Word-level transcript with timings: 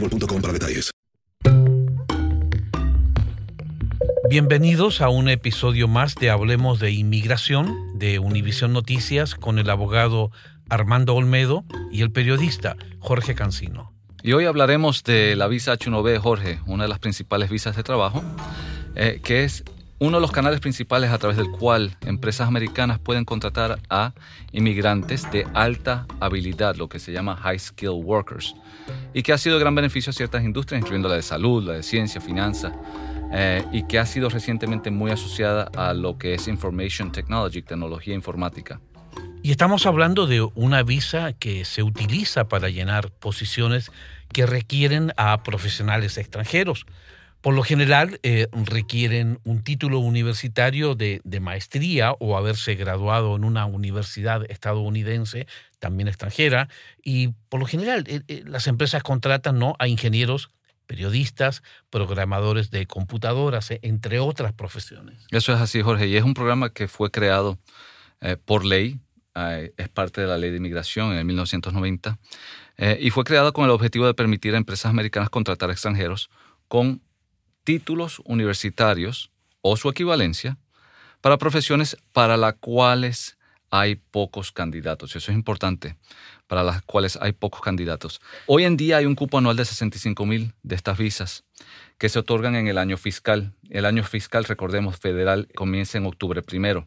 boostmobile.com 0.00 0.40
para 0.40 0.52
detalles. 0.52 0.90
Bienvenidos 4.28 5.00
a 5.00 5.08
un 5.08 5.28
episodio 5.28 5.86
más 5.86 6.16
de 6.16 6.30
Hablemos 6.30 6.80
de 6.80 6.90
Inmigración 6.90 7.98
de 7.98 8.18
Univisión 8.18 8.72
Noticias 8.72 9.36
con 9.36 9.58
el 9.58 9.70
abogado 9.70 10.30
Armando 10.68 11.14
Olmedo 11.14 11.64
y 11.92 12.02
el 12.02 12.10
periodista 12.10 12.76
Jorge 12.98 13.34
Cancino. 13.36 13.92
Y 14.22 14.32
hoy 14.32 14.44
hablaremos 14.46 15.04
de 15.04 15.36
la 15.36 15.46
visa 15.46 15.74
H1B, 15.74 16.18
Jorge, 16.18 16.58
una 16.66 16.84
de 16.84 16.88
las 16.88 16.98
principales 16.98 17.50
visas 17.50 17.76
de 17.76 17.84
trabajo, 17.84 18.24
eh, 18.96 19.20
que 19.22 19.44
es 19.44 19.62
uno 19.98 20.18
de 20.18 20.20
los 20.20 20.30
canales 20.30 20.60
principales 20.60 21.10
a 21.10 21.18
través 21.18 21.38
del 21.38 21.50
cual 21.50 21.96
empresas 22.02 22.48
americanas 22.48 22.98
pueden 22.98 23.24
contratar 23.24 23.78
a 23.88 24.12
inmigrantes 24.52 25.30
de 25.30 25.46
alta 25.54 26.06
habilidad, 26.20 26.76
lo 26.76 26.88
que 26.88 26.98
se 26.98 27.12
llama 27.12 27.36
high 27.36 27.58
skill 27.58 28.02
workers, 28.02 28.54
y 29.14 29.22
que 29.22 29.32
ha 29.32 29.38
sido 29.38 29.56
de 29.56 29.60
gran 29.60 29.74
beneficio 29.74 30.10
a 30.10 30.12
ciertas 30.12 30.44
industrias, 30.44 30.80
incluyendo 30.80 31.08
la 31.08 31.16
de 31.16 31.22
salud, 31.22 31.64
la 31.64 31.74
de 31.74 31.82
ciencia, 31.82 32.20
finanzas, 32.20 32.72
eh, 33.32 33.64
y 33.72 33.84
que 33.84 33.98
ha 33.98 34.06
sido 34.06 34.28
recientemente 34.28 34.90
muy 34.90 35.10
asociada 35.10 35.70
a 35.74 35.94
lo 35.94 36.18
que 36.18 36.34
es 36.34 36.46
information 36.46 37.10
technology, 37.10 37.62
tecnología 37.62 38.14
informática. 38.14 38.80
Y 39.42 39.50
estamos 39.50 39.86
hablando 39.86 40.26
de 40.26 40.42
una 40.54 40.82
visa 40.82 41.32
que 41.32 41.64
se 41.64 41.82
utiliza 41.82 42.48
para 42.48 42.68
llenar 42.68 43.10
posiciones 43.12 43.90
que 44.32 44.44
requieren 44.44 45.12
a 45.16 45.42
profesionales 45.42 46.18
extranjeros. 46.18 46.84
Por 47.46 47.54
lo 47.54 47.62
general 47.62 48.18
eh, 48.24 48.48
requieren 48.50 49.38
un 49.44 49.62
título 49.62 50.00
universitario 50.00 50.96
de, 50.96 51.20
maestría 51.40 52.10
o 52.18 52.36
haberse 52.36 52.74
graduado 52.74 53.36
en 53.36 53.44
una 53.44 53.66
universidad 53.66 54.42
estadounidense, 54.50 55.46
también 55.78 56.08
extranjera, 56.08 56.68
y 57.04 57.28
por 57.48 57.60
lo 57.60 57.66
general 57.66 58.02
eh, 58.08 58.22
eh, 58.26 58.42
las 58.44 58.66
empresas 58.66 59.04
contratan 59.04 59.60
¿no? 59.60 59.76
a 59.78 59.86
ingenieros, 59.86 60.50
periodistas, 60.86 61.62
programadores 61.88 62.72
de 62.72 62.84
computadoras, 62.86 63.68
entre 63.70 64.18
otras 64.18 64.52
profesiones. 64.52 65.24
Eso 65.30 65.54
es 65.54 65.60
así, 65.60 65.82
Jorge, 65.82 66.08
y 66.08 66.16
es 66.16 66.24
un 66.24 66.34
programa 66.34 66.70
que 66.70 66.88
fue 66.88 67.12
creado 67.12 67.60
por 68.44 68.64
ley, 68.64 68.98
es 69.76 69.88
parte 69.90 70.20
de 70.20 70.26
la 70.26 70.36
ley 70.36 70.50
de 70.50 70.56
inmigración 70.56 71.12
en 71.12 71.18
el 71.18 71.24
1990, 71.24 72.18
y 72.98 73.10
fue 73.10 73.22
creado 73.22 73.52
con 73.52 73.66
el 73.66 73.70
objetivo 73.70 74.04
de 74.04 74.14
permitir 74.14 74.54
a 74.54 74.56
empresas 74.56 74.90
americanas 74.90 75.30
contratar 75.30 75.70
extranjeros 75.70 76.28
con 76.66 77.05
títulos 77.66 78.22
universitarios 78.24 79.32
o 79.60 79.76
su 79.76 79.88
equivalencia 79.88 80.56
para 81.20 81.36
profesiones 81.36 81.96
para 82.12 82.36
las 82.36 82.54
cuales 82.54 83.36
hay 83.70 83.96
pocos 83.96 84.52
candidatos. 84.52 85.16
Eso 85.16 85.32
es 85.32 85.36
importante, 85.36 85.96
para 86.46 86.62
las 86.62 86.82
cuales 86.82 87.18
hay 87.20 87.32
pocos 87.32 87.60
candidatos. 87.60 88.20
Hoy 88.46 88.62
en 88.62 88.76
día 88.76 88.98
hay 88.98 89.06
un 89.06 89.16
cupo 89.16 89.38
anual 89.38 89.56
de 89.56 89.64
65 89.64 90.24
mil 90.26 90.54
de 90.62 90.76
estas 90.76 90.96
visas 90.96 91.42
que 91.98 92.08
se 92.08 92.20
otorgan 92.20 92.54
en 92.54 92.68
el 92.68 92.78
año 92.78 92.96
fiscal. 92.96 93.52
El 93.68 93.84
año 93.84 94.04
fiscal, 94.04 94.44
recordemos, 94.44 95.00
federal 95.00 95.48
comienza 95.56 95.98
en 95.98 96.06
octubre 96.06 96.42
primero. 96.42 96.86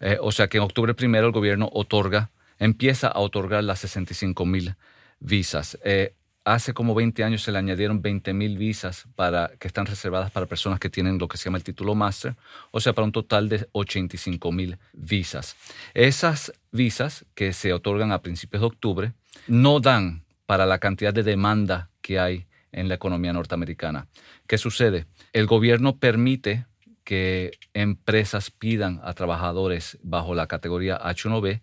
Eh, 0.00 0.18
o 0.20 0.32
sea 0.32 0.48
que 0.48 0.56
en 0.56 0.64
octubre 0.64 0.92
primero 0.94 1.28
el 1.28 1.32
gobierno 1.32 1.70
otorga, 1.72 2.32
empieza 2.58 3.06
a 3.06 3.20
otorgar 3.20 3.62
las 3.62 3.78
65 3.78 4.44
mil 4.44 4.74
visas. 5.20 5.78
Eh, 5.84 6.16
hace 6.44 6.74
como 6.74 6.94
20 6.94 7.24
años 7.24 7.42
se 7.42 7.52
le 7.52 7.58
añadieron 7.58 8.02
20 8.02 8.34
mil 8.34 8.58
visas 8.58 9.06
para, 9.16 9.52
que 9.58 9.66
están 9.66 9.86
reservadas 9.86 10.30
para 10.30 10.46
personas 10.46 10.78
que 10.78 10.90
tienen 10.90 11.18
lo 11.18 11.26
que 11.26 11.38
se 11.38 11.44
llama 11.44 11.58
el 11.58 11.64
título 11.64 11.94
máster, 11.94 12.36
o 12.70 12.80
sea, 12.80 12.92
para 12.92 13.06
un 13.06 13.12
total 13.12 13.48
de 13.48 13.66
85 13.72 14.52
mil 14.52 14.78
visas. 14.92 15.56
Esas 15.94 16.52
visas 16.70 17.24
que 17.34 17.52
se 17.52 17.72
otorgan 17.72 18.12
a 18.12 18.20
principios 18.22 18.60
de 18.60 18.66
octubre 18.66 19.12
no 19.46 19.80
dan 19.80 20.24
para 20.46 20.66
la 20.66 20.78
cantidad 20.78 21.14
de 21.14 21.22
demanda 21.22 21.90
que 22.02 22.18
hay 22.18 22.46
en 22.72 22.88
la 22.88 22.94
economía 22.94 23.32
norteamericana. 23.32 24.08
¿Qué 24.46 24.58
sucede? 24.58 25.06
El 25.32 25.46
gobierno 25.46 25.96
permite 25.96 26.66
que 27.04 27.52
empresas 27.72 28.50
pidan 28.50 29.00
a 29.04 29.14
trabajadores 29.14 29.98
bajo 30.02 30.34
la 30.34 30.46
categoría 30.46 30.98
H1B 30.98 31.60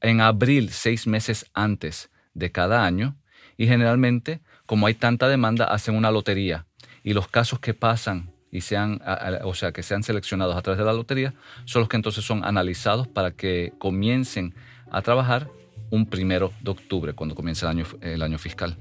en 0.00 0.20
abril, 0.20 0.70
seis 0.70 1.06
meses 1.06 1.46
antes 1.54 2.10
de 2.34 2.50
cada 2.52 2.84
año, 2.84 3.16
y 3.56 3.66
generalmente, 3.66 4.40
como 4.66 4.86
hay 4.86 4.94
tanta 4.94 5.28
demanda, 5.28 5.66
hacen 5.66 5.96
una 5.96 6.10
lotería 6.10 6.66
y 7.02 7.14
los 7.14 7.28
casos 7.28 7.58
que 7.58 7.74
pasan 7.74 8.30
y 8.50 8.60
sean, 8.60 9.00
o 9.44 9.54
sea, 9.54 9.72
que 9.72 9.82
sean 9.82 10.02
seleccionados 10.02 10.56
a 10.56 10.62
través 10.62 10.78
de 10.78 10.84
la 10.84 10.92
lotería, 10.92 11.34
son 11.64 11.80
los 11.80 11.88
que 11.88 11.96
entonces 11.96 12.24
son 12.24 12.44
analizados 12.44 13.08
para 13.08 13.30
que 13.30 13.72
comiencen 13.78 14.54
a 14.90 15.00
trabajar 15.00 15.48
un 15.90 16.06
primero 16.06 16.52
de 16.60 16.70
octubre, 16.70 17.12
cuando 17.14 17.34
comienza 17.34 17.66
el 17.70 17.78
año, 17.78 17.86
el 18.02 18.22
año 18.22 18.38
fiscal. 18.38 18.76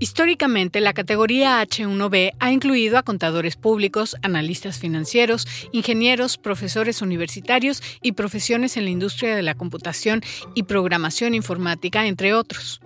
Históricamente, 0.00 0.80
la 0.80 0.92
categoría 0.92 1.60
H1B 1.60 2.34
ha 2.38 2.52
incluido 2.52 2.98
a 2.98 3.02
contadores 3.02 3.56
públicos, 3.56 4.14
analistas 4.22 4.78
financieros, 4.78 5.48
ingenieros, 5.72 6.38
profesores 6.38 7.02
universitarios 7.02 7.82
y 8.00 8.12
profesiones 8.12 8.76
en 8.76 8.84
la 8.84 8.90
industria 8.90 9.34
de 9.34 9.42
la 9.42 9.54
computación 9.54 10.22
y 10.54 10.62
programación 10.62 11.34
informática, 11.34 12.06
entre 12.06 12.32
otros. 12.32 12.80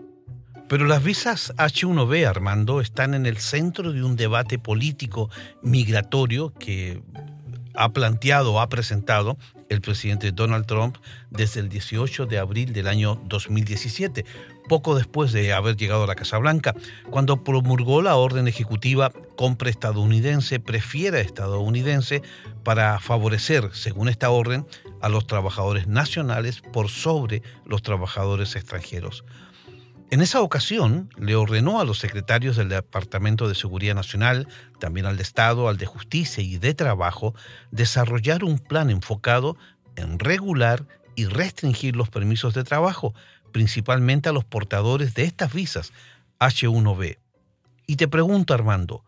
Pero 0.73 0.87
las 0.87 1.05
visas 1.05 1.53
H1B, 1.59 2.27
Armando, 2.27 2.81
están 2.81 3.13
en 3.13 3.27
el 3.27 3.37
centro 3.37 3.93
de 3.93 4.03
un 4.03 4.17
debate 4.17 4.59
político 4.59 5.29
migratorio 5.61 6.55
que 6.59 7.03
ha 7.75 7.91
planteado 7.91 8.59
ha 8.59 8.71
presentado 8.71 9.37
el 9.69 9.83
presidente 9.83 10.33
Donald 10.33 10.65
Trump 10.65 10.97
desde 11.29 11.61
el 11.61 11.69
18 11.69 12.25
de 12.25 12.39
abril 12.39 12.73
del 12.73 12.89
año 12.89 13.21
2017. 13.27 14.25
poco 14.67 14.95
después 14.95 15.33
de 15.33 15.53
haber 15.53 15.77
llegado 15.77 16.05
a 16.05 16.07
la 16.07 16.15
Casa 16.15 16.39
Blanca, 16.39 16.75
cuando 17.11 17.45
promulgó 17.45 18.01
la 18.01 18.17
orden 18.17 18.49
ejecutiva 18.49 19.13
compra 19.37 19.69
estadounidense, 19.69 20.59
prefiera 20.59 21.21
estadounidense 21.21 22.23
para 22.65 22.99
favorecer, 22.99 23.69
según 23.75 24.09
esta 24.09 24.31
orden, 24.31 24.67
a 25.03 25.11
los 25.11 25.27
trabajadores 25.27 25.87
nacionales 25.87 26.63
por 26.63 26.89
sobre 26.89 27.43
los 27.67 27.83
trabajadores 27.83 28.57
extranjeros. 28.57 29.23
En 30.13 30.21
esa 30.21 30.43
ocasión 30.43 31.09
le 31.17 31.37
ordenó 31.37 31.81
a 31.81 31.87
los 31.87 31.99
secretarios 31.99 32.57
del 32.57 32.69
Departamento 32.69 33.49
de 33.49 33.55
Seguridad 33.55 33.95
Nacional, 33.95 34.47
también 34.79 35.07
al 35.07 35.17
de 35.17 35.23
Estado, 35.23 35.71
al 35.71 35.79
de 35.79 35.87
Justicia 35.87 36.45
y 36.45 36.59
de 36.59 36.75
Trabajo, 36.75 37.35
desarrollar 37.71 38.45
un 38.45 38.59
plan 38.59 38.91
enfocado 38.91 39.57
en 39.97 40.19
regular 40.19 40.85
y 41.17 41.25
restringir 41.25 41.97
los 41.97 42.11
permisos 42.11 42.53
de 42.53 42.63
trabajo, 42.63 43.15
principalmente 43.53 44.29
a 44.29 44.33
los 44.33 44.45
portadores 44.45 45.15
de 45.15 45.25
estas 45.25 45.51
visas 45.51 45.95
H1B. 46.41 47.17
Y 47.87 47.97
te 47.97 48.07
pregunto, 48.07 48.53
Armando, 48.53 49.07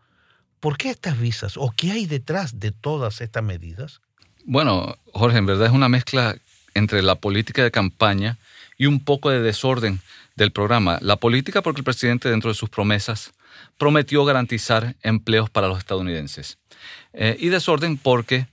¿por 0.59 0.75
qué 0.75 0.89
estas 0.89 1.19
visas 1.19 1.55
o 1.55 1.71
qué 1.77 1.91
hay 1.91 2.07
detrás 2.07 2.59
de 2.59 2.71
todas 2.71 3.21
estas 3.21 3.43
medidas? 3.43 4.01
Bueno, 4.43 4.97
Jorge, 5.13 5.37
en 5.37 5.45
verdad 5.45 5.67
es 5.67 5.73
una 5.73 5.87
mezcla 5.87 6.35
entre 6.73 7.03
la 7.03 7.13
política 7.13 7.61
de 7.61 7.69
campaña 7.69 8.39
y 8.75 8.87
un 8.87 8.99
poco 8.99 9.29
de 9.29 9.43
desorden 9.43 10.01
del 10.35 10.51
programa. 10.51 10.97
La 11.01 11.17
política 11.17 11.61
porque 11.61 11.81
el 11.81 11.85
presidente 11.85 12.29
dentro 12.29 12.49
de 12.49 12.55
sus 12.55 12.69
promesas 12.69 13.31
prometió 13.77 14.25
garantizar 14.25 14.95
empleos 15.01 15.49
para 15.49 15.67
los 15.67 15.77
estadounidenses. 15.77 16.57
Eh, 17.13 17.37
y 17.39 17.49
desorden 17.49 17.97
porque 17.97 18.47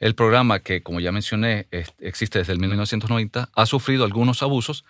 el 0.00 0.14
programa, 0.14 0.60
que 0.60 0.82
como 0.82 1.00
ya 1.00 1.12
mencioné 1.12 1.66
existe 1.98 2.38
desde 2.38 2.52
el 2.52 2.58
1990, 2.58 3.50
ha 3.54 3.66
sufrido 3.66 4.04
algunos 4.04 4.42
abusos 4.42 4.84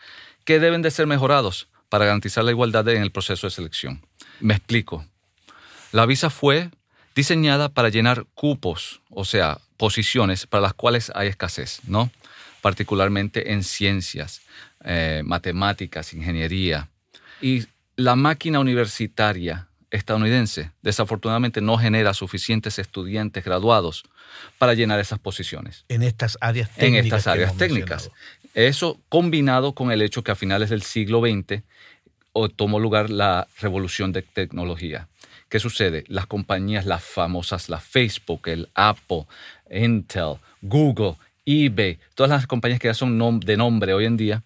que 0.44 0.60
deben 0.60 0.82
de 0.82 0.90
ser 0.90 1.06
mejorados 1.06 1.68
para 1.88 2.04
garantizar 2.04 2.44
la 2.44 2.52
igualdad 2.52 2.88
en 2.88 3.02
el 3.02 3.10
proceso 3.10 3.46
de 3.46 3.50
selección. 3.50 4.06
Me 4.38 4.54
explico. 4.54 5.04
La 5.92 6.06
visa 6.06 6.30
fue 6.30 6.70
diseñada 7.14 7.68
para 7.68 7.88
llenar 7.88 8.24
cupos, 8.34 9.00
o 9.10 9.24
sea, 9.24 9.58
posiciones 9.76 10.46
para 10.46 10.62
las 10.62 10.74
cuales 10.74 11.10
hay 11.14 11.28
escasez, 11.28 11.80
¿no? 11.86 12.10
Particularmente 12.60 13.52
en 13.52 13.62
ciencias, 13.64 14.42
eh, 14.84 15.22
matemáticas, 15.24 16.12
ingeniería. 16.12 16.88
Y 17.40 17.66
la 17.96 18.16
máquina 18.16 18.60
universitaria 18.60 19.68
estadounidense 19.90 20.70
desafortunadamente 20.82 21.60
no 21.60 21.76
genera 21.76 22.14
suficientes 22.14 22.78
estudiantes 22.78 23.44
graduados 23.44 24.04
para 24.58 24.74
llenar 24.74 25.00
esas 25.00 25.18
posiciones. 25.18 25.84
En 25.88 26.02
estas 26.02 26.38
áreas 26.40 26.70
técnicas. 26.70 26.98
En 26.98 27.04
estas 27.04 27.26
áreas 27.26 27.56
técnicas. 27.56 28.10
Eso 28.54 29.00
combinado 29.08 29.74
con 29.74 29.90
el 29.90 30.02
hecho 30.02 30.22
que 30.22 30.32
a 30.32 30.36
finales 30.36 30.70
del 30.70 30.82
siglo 30.82 31.20
XX 31.20 31.62
tomó 32.56 32.78
lugar 32.78 33.10
la 33.10 33.48
revolución 33.60 34.12
de 34.12 34.22
tecnología. 34.22 35.08
¿Qué 35.48 35.58
sucede? 35.58 36.04
Las 36.06 36.26
compañías, 36.26 36.86
las 36.86 37.02
famosas, 37.02 37.68
la 37.68 37.80
Facebook, 37.80 38.42
el 38.46 38.68
Apple, 38.74 39.26
Intel, 39.70 40.36
Google, 40.62 41.16
eBay, 41.46 41.98
todas 42.14 42.30
las 42.30 42.46
compañías 42.46 42.80
que 42.80 42.88
ya 42.88 42.94
son 42.94 43.40
de 43.40 43.56
nombre 43.56 43.94
hoy 43.94 44.04
en 44.04 44.16
día, 44.16 44.42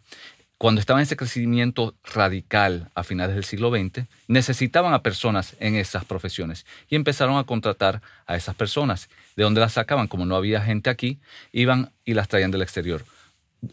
cuando 0.59 0.81
estaban 0.81 1.01
en 1.01 1.05
ese 1.05 1.17
crecimiento 1.17 1.95
radical 2.05 2.91
a 2.95 3.03
finales 3.03 3.35
del 3.35 3.45
siglo 3.45 3.71
XX, 3.71 4.07
necesitaban 4.29 4.95
a 4.95 5.03
personas 5.03 5.57
en 5.61 5.75
esas 5.75 6.05
profesiones 6.05 6.65
y 6.89 6.97
empezaron 6.97 7.37
a 7.37 7.45
contratar 7.45 8.01
a 8.27 8.37
esas 8.37 8.55
personas. 8.55 9.11
¿De 9.37 9.43
dónde 9.43 9.61
las 9.61 9.73
sacaban? 9.73 10.07
Como 10.07 10.25
no 10.25 10.37
había 10.37 10.63
gente 10.63 10.91
aquí, 10.91 11.19
iban 11.53 11.93
y 12.05 12.15
las 12.15 12.29
traían 12.29 12.51
del 12.51 12.63
exterior. 12.63 13.05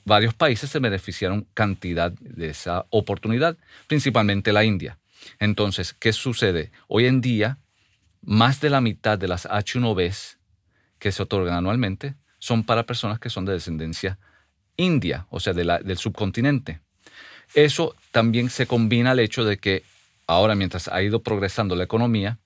Varios 0.04 0.34
países 0.34 0.70
se 0.70 0.80
beneficiaron 0.80 1.48
cantidad 1.54 2.12
de 2.12 2.50
esa 2.50 2.86
oportunidad, 2.90 3.58
principalmente 3.88 4.52
la 4.52 4.64
India. 4.64 4.98
Entonces, 5.40 5.94
¿qué 5.94 6.12
sucede? 6.14 6.72
Hoy 6.88 7.06
en 7.06 7.22
día, 7.22 7.60
más 8.22 8.60
de 8.60 8.70
la 8.70 8.82
mitad 8.82 9.18
de 9.18 9.28
las 9.28 9.48
H1Bs 9.48 10.38
que 10.98 11.12
se 11.12 11.24
otorgan 11.24 11.56
anualmente 11.56 12.16
son 12.42 12.64
para 12.64 12.88
personas 12.88 13.20
que 13.20 13.30
son 13.30 13.46
de 13.46 13.54
descendencia 13.54 14.18
India, 14.76 15.28
o 15.30 15.40
sea, 15.40 15.54
del 15.54 15.98
subcontinente. 15.98 16.82
Eso 17.54 17.96
también 18.12 18.50
se 18.50 18.66
combina 18.66 19.12
al 19.12 19.20
hecho 19.20 19.46
de 19.46 19.58
que 19.58 19.84
ahora, 20.26 20.56
mientras 20.56 20.88
ha 20.88 21.04
ido 21.04 21.22
progresando 21.22 21.76
la 21.76 21.84
economía, 21.84 22.40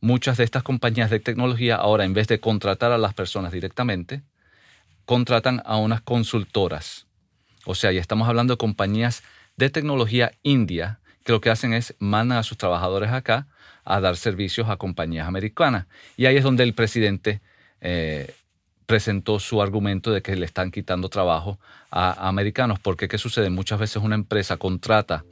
muchas 0.00 0.38
de 0.38 0.44
estas 0.44 0.62
compañías 0.62 1.10
de 1.10 1.20
tecnología 1.20 1.76
ahora, 1.76 2.04
en 2.04 2.14
vez 2.14 2.26
de 2.26 2.40
contratar 2.40 2.90
a 2.90 2.98
las 2.98 3.12
personas 3.12 3.52
directamente, 3.52 4.22
contratan 5.04 5.60
a 5.66 5.76
unas 5.76 6.00
consultoras. 6.00 7.06
O 7.66 7.74
sea, 7.74 7.92
ya 7.92 8.00
estamos 8.00 8.28
hablando 8.28 8.54
de 8.54 8.58
compañías 8.58 9.22
de 9.56 9.68
tecnología 9.68 10.32
india 10.42 11.00
que 11.24 11.32
lo 11.32 11.40
que 11.42 11.50
hacen 11.50 11.74
es 11.74 11.94
mandan 11.98 12.38
a 12.38 12.42
sus 12.42 12.56
trabajadores 12.56 13.10
acá 13.10 13.46
a 13.84 14.00
dar 14.00 14.16
servicios 14.16 14.70
a 14.70 14.78
compañías 14.78 15.28
americanas. 15.28 15.86
Y 16.16 16.26
ahí 16.26 16.36
es 16.36 16.44
donde 16.44 16.62
el 16.62 16.72
presidente 16.72 17.42
eh, 17.82 18.34
presentó 18.86 19.38
su 19.38 19.62
argumento 19.62 20.12
de 20.12 20.22
que 20.22 20.36
le 20.36 20.46
están 20.46 20.70
quitando 20.70 21.08
trabajo 21.08 21.58
a, 21.90 22.28
americanos, 22.28 22.78
porque 22.78 23.08
¿qué 23.08 23.18
sucede? 23.18 23.50
Muchas 23.50 23.78
veces 23.78 24.02
una 24.02 24.14
empresa 24.14 24.56
contrata 24.56 25.24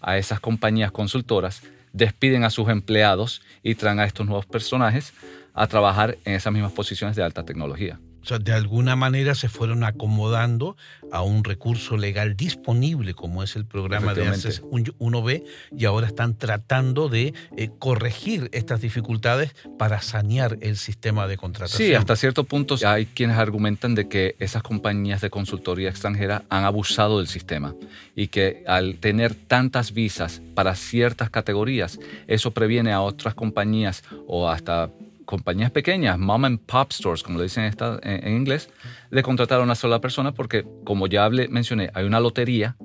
a 0.00 0.18
esas 0.18 0.40
compañías 0.40 0.92
consultoras, 0.92 1.62
despiden 1.92 2.44
a 2.44 2.50
sus 2.50 2.68
empleados 2.68 3.42
y 3.62 3.74
traen 3.74 4.00
a 4.00 4.04
estos 4.04 4.26
nuevos 4.26 4.46
personajes 4.46 5.12
a 5.54 5.66
trabajar 5.66 6.18
en 6.24 6.34
esas 6.34 6.52
mismas 6.52 6.72
posiciones 6.72 7.16
de 7.16 7.22
alta 7.22 7.44
tecnología. 7.44 7.98
O 8.26 8.28
sea, 8.28 8.38
de 8.40 8.52
alguna 8.52 8.96
manera 8.96 9.36
se 9.36 9.48
fueron 9.48 9.84
acomodando 9.84 10.76
a 11.12 11.22
un 11.22 11.44
recurso 11.44 11.96
legal 11.96 12.36
disponible 12.36 13.14
como 13.14 13.44
es 13.44 13.54
el 13.54 13.64
programa 13.64 14.14
de 14.14 14.26
ACES 14.26 14.64
1B 14.64 15.44
y 15.76 15.84
ahora 15.84 16.08
están 16.08 16.36
tratando 16.36 17.08
de 17.08 17.34
eh, 17.56 17.70
corregir 17.78 18.50
estas 18.52 18.80
dificultades 18.80 19.54
para 19.78 20.02
sanear 20.02 20.58
el 20.60 20.76
sistema 20.76 21.28
de 21.28 21.36
contratación. 21.36 21.86
Sí, 21.86 21.94
hasta 21.94 22.16
cierto 22.16 22.42
punto 22.42 22.74
hay 22.84 23.06
quienes 23.06 23.36
argumentan 23.36 23.94
de 23.94 24.08
que 24.08 24.34
esas 24.40 24.64
compañías 24.64 25.20
de 25.20 25.30
consultoría 25.30 25.88
extranjera 25.88 26.42
han 26.48 26.64
abusado 26.64 27.18
del 27.18 27.28
sistema 27.28 27.76
y 28.16 28.26
que 28.26 28.64
al 28.66 28.96
tener 28.96 29.36
tantas 29.36 29.92
visas 29.92 30.42
para 30.56 30.74
ciertas 30.74 31.30
categorías, 31.30 32.00
eso 32.26 32.50
previene 32.50 32.90
a 32.90 33.02
otras 33.02 33.34
compañías 33.34 34.02
o 34.26 34.48
hasta 34.48 34.90
compañías 35.26 35.70
pequeñas, 35.70 36.18
mom 36.18 36.46
and 36.46 36.60
pop 36.60 36.92
stores, 36.92 37.22
como 37.22 37.38
le 37.38 37.44
dicen 37.44 37.70
en, 38.02 38.34
inglés, 38.34 38.70
de 39.10 39.22
contratar 39.22 39.60
a 39.60 39.62
una 39.62 39.74
sola 39.74 40.00
persona 40.00 40.32
porque, 40.32 40.64
como 40.84 41.06
ya 41.06 41.28
mencioné, 41.28 41.90
hay 41.92 42.06
una 42.06 42.20
lotería. 42.20 42.76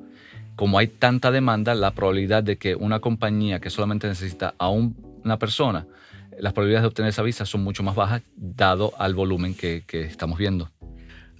Como 0.57 0.77
hay 0.77 0.87
tanta 0.87 1.31
demanda, 1.31 1.73
la 1.73 1.91
probabilidad 1.91 2.43
de 2.43 2.57
que 2.57 2.75
una 2.75 2.99
compañía 2.99 3.61
que 3.61 3.69
solamente 3.69 4.07
necesita 4.07 4.53
a 4.57 4.69
una 4.69 5.39
persona, 5.39 5.87
las 6.37 6.51
probabilidades 6.51 6.83
de 6.83 6.87
obtener 6.87 7.09
esa 7.09 7.23
visa 7.23 7.45
son 7.45 7.63
mucho 7.63 7.83
más 7.83 7.95
bajas 7.95 8.21
dado 8.35 8.91
al 8.97 9.15
volumen 9.15 9.55
que 9.55 9.85
estamos 9.91 10.37
viendo. 10.37 10.69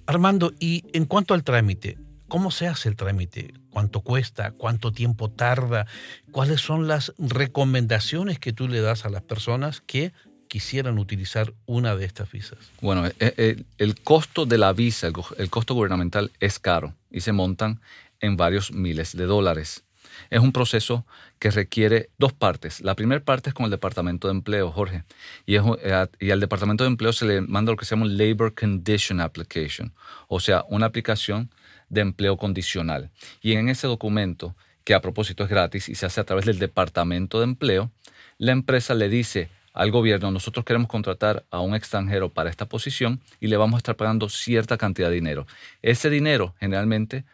Armando, 0.06 0.52
y 0.58 0.84
en 0.94 1.04
cuanto 1.04 1.34
al 1.34 1.44
trámite, 1.44 1.98
¿Cómo 2.32 2.50
se 2.50 2.66
hace 2.66 2.88
el 2.88 2.96
trámite? 2.96 3.52
¿Cuánto 3.68 4.00
cuesta? 4.00 4.52
¿Cuánto 4.52 4.90
tiempo 4.90 5.30
tarda? 5.30 5.86
¿Cuáles 6.30 6.62
son 6.62 6.88
las 6.88 7.12
recomendaciones 7.18 8.38
que 8.38 8.54
tú 8.54 8.68
le 8.68 8.80
das 8.80 9.04
a 9.04 9.10
las 9.10 9.20
personas 9.20 9.82
que 9.82 10.14
quisieran 10.52 10.98
utilizar 10.98 11.54
una 11.64 11.96
de 11.96 12.04
estas 12.04 12.30
visas? 12.30 12.58
Bueno, 12.82 13.06
eh, 13.06 13.14
eh, 13.18 13.62
el, 13.78 13.98
costo 14.02 14.44
de 14.44 14.58
la 14.58 14.74
visa, 14.74 15.06
el, 15.06 15.48
costo 15.48 15.72
gubernamental 15.72 16.30
es 16.40 16.58
caro 16.58 16.92
y 17.10 17.22
se 17.22 17.32
montan 17.32 17.80
en 18.20 18.36
varios 18.36 18.70
miles 18.70 19.16
de 19.16 19.24
dólares. 19.24 19.82
Es 20.28 20.40
un 20.40 20.52
proceso 20.52 21.06
que 21.38 21.50
requiere 21.50 22.10
dos 22.18 22.34
partes. 22.34 22.82
La 22.82 22.94
primera 22.94 23.24
parte 23.24 23.48
es 23.48 23.54
con 23.54 23.64
el 23.64 23.70
Departamento 23.70 24.28
de 24.28 24.34
Empleo, 24.34 24.70
Jorge, 24.70 25.04
y, 25.46 25.56
eh, 25.56 26.06
y 26.20 26.30
al 26.30 26.40
Departamento 26.40 26.84
de 26.84 26.88
Empleo 26.88 27.14
se 27.14 27.24
le 27.24 27.40
manda 27.40 27.72
lo 27.72 27.78
que 27.78 27.86
se 27.86 27.94
llama 27.94 28.04
un 28.04 28.18
Labor 28.18 28.54
Condition 28.54 29.22
Application, 29.22 29.94
o 30.28 30.38
sea, 30.38 30.66
una 30.68 30.84
aplicación 30.84 31.48
de 31.88 32.02
empleo 32.02 32.36
condicional. 32.36 33.10
Y 33.40 33.52
en 33.52 33.70
ese 33.70 33.86
documento, 33.86 34.54
que 34.84 34.92
a 34.92 35.00
propósito 35.00 35.44
es 35.44 35.48
gratis 35.48 35.88
y 35.88 35.94
se 35.94 36.04
hace 36.04 36.20
a 36.20 36.24
través 36.24 36.44
del 36.44 36.58
Departamento 36.58 37.38
de 37.38 37.44
Empleo, 37.44 37.90
la 38.36 38.52
empresa 38.52 38.92
le 38.92 39.08
dice 39.08 39.48
al 39.72 39.90
gobierno, 39.90 40.30
nosotros 40.30 40.64
queremos 40.64 40.88
contratar 40.88 41.44
a 41.50 41.60
un 41.60 41.74
extranjero 41.74 42.28
para 42.28 42.50
esta 42.50 42.66
posición 42.66 43.20
y 43.40 43.46
le 43.46 43.56
vamos 43.56 43.74
a 43.74 43.78
estar 43.78 43.96
pagando 43.96 44.28
cierta 44.28 44.76
cantidad 44.76 45.08
de 45.08 45.14
dinero. 45.14 45.46
Ese 45.80 46.10
dinero 46.10 46.54
generalmente 46.60 47.24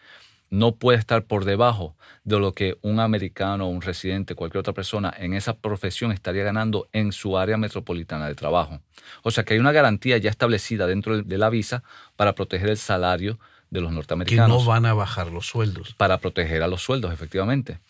no 0.50 0.76
puede 0.76 0.99
estar 0.99 1.25
por 1.25 1.45
debajo 1.45 1.95
de 2.25 2.38
lo 2.38 2.54
que 2.54 2.78
un 2.83 3.00
americano, 3.00 3.68
un 3.68 3.83
residente, 3.83 4.35
cualquier 4.35 4.61
otra 4.61 4.73
persona 4.73 5.12
en 5.18 5.35
esa 5.35 5.54
profesión 5.59 6.12
estaría 6.12 6.45
ganando 6.45 6.88
en 6.92 7.12
su 7.12 7.37
área 7.37 7.57
metropolitana 7.57 8.28
de 8.28 8.35
trabajo. 8.35 8.80
O 9.23 9.30
sea 9.30 9.45
que 9.45 9.54
hay 9.54 9.61
una 9.61 9.73
garantía 9.73 10.16
ya 10.18 10.30
establecida 10.30 10.87
dentro 10.87 11.23
de 11.23 11.38
la 11.38 11.50
visa 11.50 11.83
para 12.16 12.35
proteger 12.35 12.71
el 12.71 12.78
salario 12.78 13.38
de 13.71 13.80
los 13.80 13.92
norteamericanos. 13.92 14.59
Que 14.59 14.64
no 14.64 14.68
van 14.68 14.87
a 14.87 14.95
bajar 14.95 15.30
los 15.30 15.47
sueldos. 15.47 15.95
Para 15.95 16.18
proteger 16.18 16.62
a 16.62 16.68
los 16.68 16.83
sueldos, 16.83 17.12
efectivamente. 17.12 17.80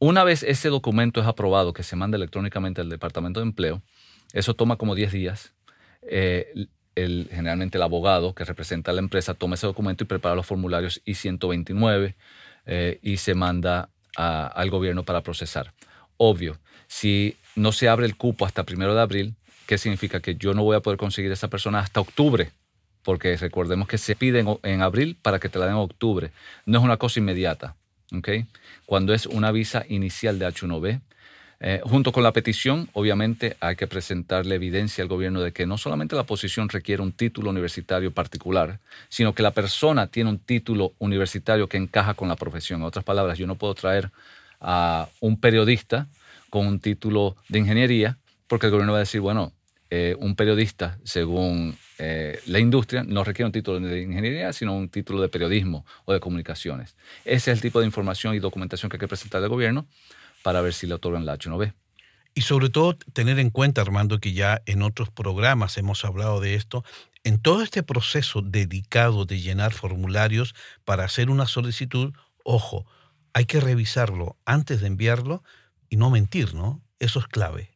Una 0.00 0.22
vez 0.22 0.44
ese 0.44 0.68
documento 0.68 1.20
es 1.20 1.26
aprobado, 1.26 1.72
que 1.72 1.82
se 1.82 1.96
manda 1.96 2.16
electrónicamente 2.16 2.80
al 2.80 2.88
Departamento 2.88 3.40
de 3.40 3.46
Empleo, 3.46 3.82
eso 4.32 4.54
toma 4.54 4.76
como 4.76 4.94
10 4.94 5.12
días. 5.12 5.54
Eh, 6.02 6.68
generalmente 6.94 7.78
el 7.78 7.82
abogado 7.82 8.34
que 8.34 8.44
representa 8.44 8.90
a 8.90 8.94
la 8.94 9.00
empresa 9.00 9.34
toma 9.34 9.54
ese 9.54 9.66
documento 9.66 10.04
y 10.04 10.06
prepara 10.06 10.34
los 10.34 10.46
formularios 10.46 11.00
I-129 11.04 12.14
eh, 12.66 12.98
y 13.02 13.18
se 13.18 13.34
manda 13.34 13.90
al 14.16 14.70
gobierno 14.70 15.04
para 15.04 15.22
procesar. 15.22 15.72
Obvio, 16.16 16.58
si 16.88 17.36
no 17.54 17.70
se 17.70 17.88
abre 17.88 18.06
el 18.06 18.16
cupo 18.16 18.44
hasta 18.44 18.64
primero 18.64 18.94
de 18.94 19.00
abril, 19.00 19.36
¿qué 19.66 19.78
significa? 19.78 20.20
Que 20.20 20.34
yo 20.34 20.54
no 20.54 20.64
voy 20.64 20.76
a 20.76 20.80
poder 20.80 20.98
conseguir 20.98 21.30
a 21.30 21.34
esa 21.34 21.48
persona 21.48 21.78
hasta 21.78 22.00
octubre, 22.00 22.50
porque 23.04 23.36
recordemos 23.36 23.86
que 23.86 23.98
se 23.98 24.16
pide 24.16 24.44
en, 24.62 24.82
abril 24.82 25.16
para 25.22 25.38
que 25.38 25.48
te 25.48 25.58
la 25.58 25.66
den 25.66 25.74
en 25.74 25.80
octubre. 25.80 26.32
No 26.66 26.78
es 26.78 26.84
una 26.84 26.96
cosa 26.96 27.20
inmediata. 27.20 27.76
¿Okay? 28.16 28.46
Cuando 28.86 29.14
es 29.14 29.26
una 29.26 29.52
visa 29.52 29.84
inicial 29.88 30.38
de 30.38 30.46
H1B, 30.46 31.00
eh, 31.60 31.80
junto 31.82 32.12
con 32.12 32.22
la 32.22 32.32
petición, 32.32 32.88
obviamente 32.92 33.56
hay 33.60 33.74
que 33.74 33.88
presentarle 33.88 34.54
evidencia 34.54 35.02
al 35.02 35.08
gobierno 35.08 35.40
de 35.40 35.52
que 35.52 35.66
no 35.66 35.76
solamente 35.76 36.14
la 36.14 36.22
posición 36.22 36.68
requiere 36.68 37.02
un 37.02 37.10
título 37.10 37.50
universitario 37.50 38.12
particular, 38.12 38.78
sino 39.08 39.34
que 39.34 39.42
la 39.42 39.50
persona 39.50 40.06
tiene 40.06 40.30
un 40.30 40.38
título 40.38 40.92
universitario 40.98 41.68
que 41.68 41.76
encaja 41.76 42.14
con 42.14 42.28
la 42.28 42.36
profesión. 42.36 42.80
En 42.80 42.86
otras 42.86 43.04
palabras, 43.04 43.38
yo 43.38 43.46
no 43.48 43.56
puedo 43.56 43.74
traer 43.74 44.10
a 44.60 45.08
un 45.20 45.40
periodista 45.40 46.06
con 46.48 46.66
un 46.66 46.78
título 46.78 47.36
de 47.48 47.58
ingeniería 47.58 48.18
porque 48.46 48.66
el 48.66 48.72
gobierno 48.72 48.92
va 48.92 48.98
a 48.98 49.00
decir, 49.00 49.20
bueno, 49.20 49.52
eh, 49.90 50.14
un 50.18 50.36
periodista, 50.36 50.98
según 51.02 51.76
eh, 51.98 52.40
la 52.46 52.60
industria, 52.60 53.02
no 53.02 53.24
requiere 53.24 53.46
un 53.46 53.52
título 53.52 53.80
de 53.80 54.02
ingeniería, 54.02 54.52
sino 54.52 54.76
un 54.76 54.88
título 54.88 55.20
de 55.20 55.28
periodismo 55.28 55.84
o 56.04 56.12
de 56.12 56.20
comunicaciones. 56.20 56.96
Ese 57.24 57.50
es 57.50 57.56
el 57.56 57.60
tipo 57.60 57.80
de 57.80 57.86
información 57.86 58.34
y 58.34 58.38
documentación 58.38 58.88
que 58.88 58.96
hay 58.96 59.00
que 59.00 59.08
presentar 59.08 59.42
al 59.42 59.48
gobierno 59.48 59.86
para 60.42 60.60
ver 60.60 60.72
si 60.72 60.86
le 60.86 60.94
otorgan 60.94 61.26
la 61.26 61.36
H1B. 61.36 61.74
Y 62.34 62.42
sobre 62.42 62.68
todo 62.68 62.96
tener 63.12 63.40
en 63.40 63.50
cuenta, 63.50 63.80
Armando, 63.80 64.20
que 64.20 64.32
ya 64.32 64.62
en 64.66 64.82
otros 64.82 65.10
programas 65.10 65.76
hemos 65.76 66.04
hablado 66.04 66.40
de 66.40 66.54
esto, 66.54 66.84
en 67.24 67.40
todo 67.40 67.62
este 67.62 67.82
proceso 67.82 68.42
dedicado 68.42 69.24
de 69.24 69.40
llenar 69.40 69.72
formularios 69.72 70.54
para 70.84 71.04
hacer 71.04 71.30
una 71.30 71.46
solicitud, 71.46 72.14
ojo, 72.44 72.86
hay 73.32 73.46
que 73.46 73.58
revisarlo 73.58 74.36
antes 74.44 74.80
de 74.80 74.86
enviarlo 74.86 75.42
y 75.88 75.96
no 75.96 76.10
mentir, 76.10 76.54
¿no? 76.54 76.80
Eso 77.00 77.18
es 77.18 77.26
clave. 77.26 77.70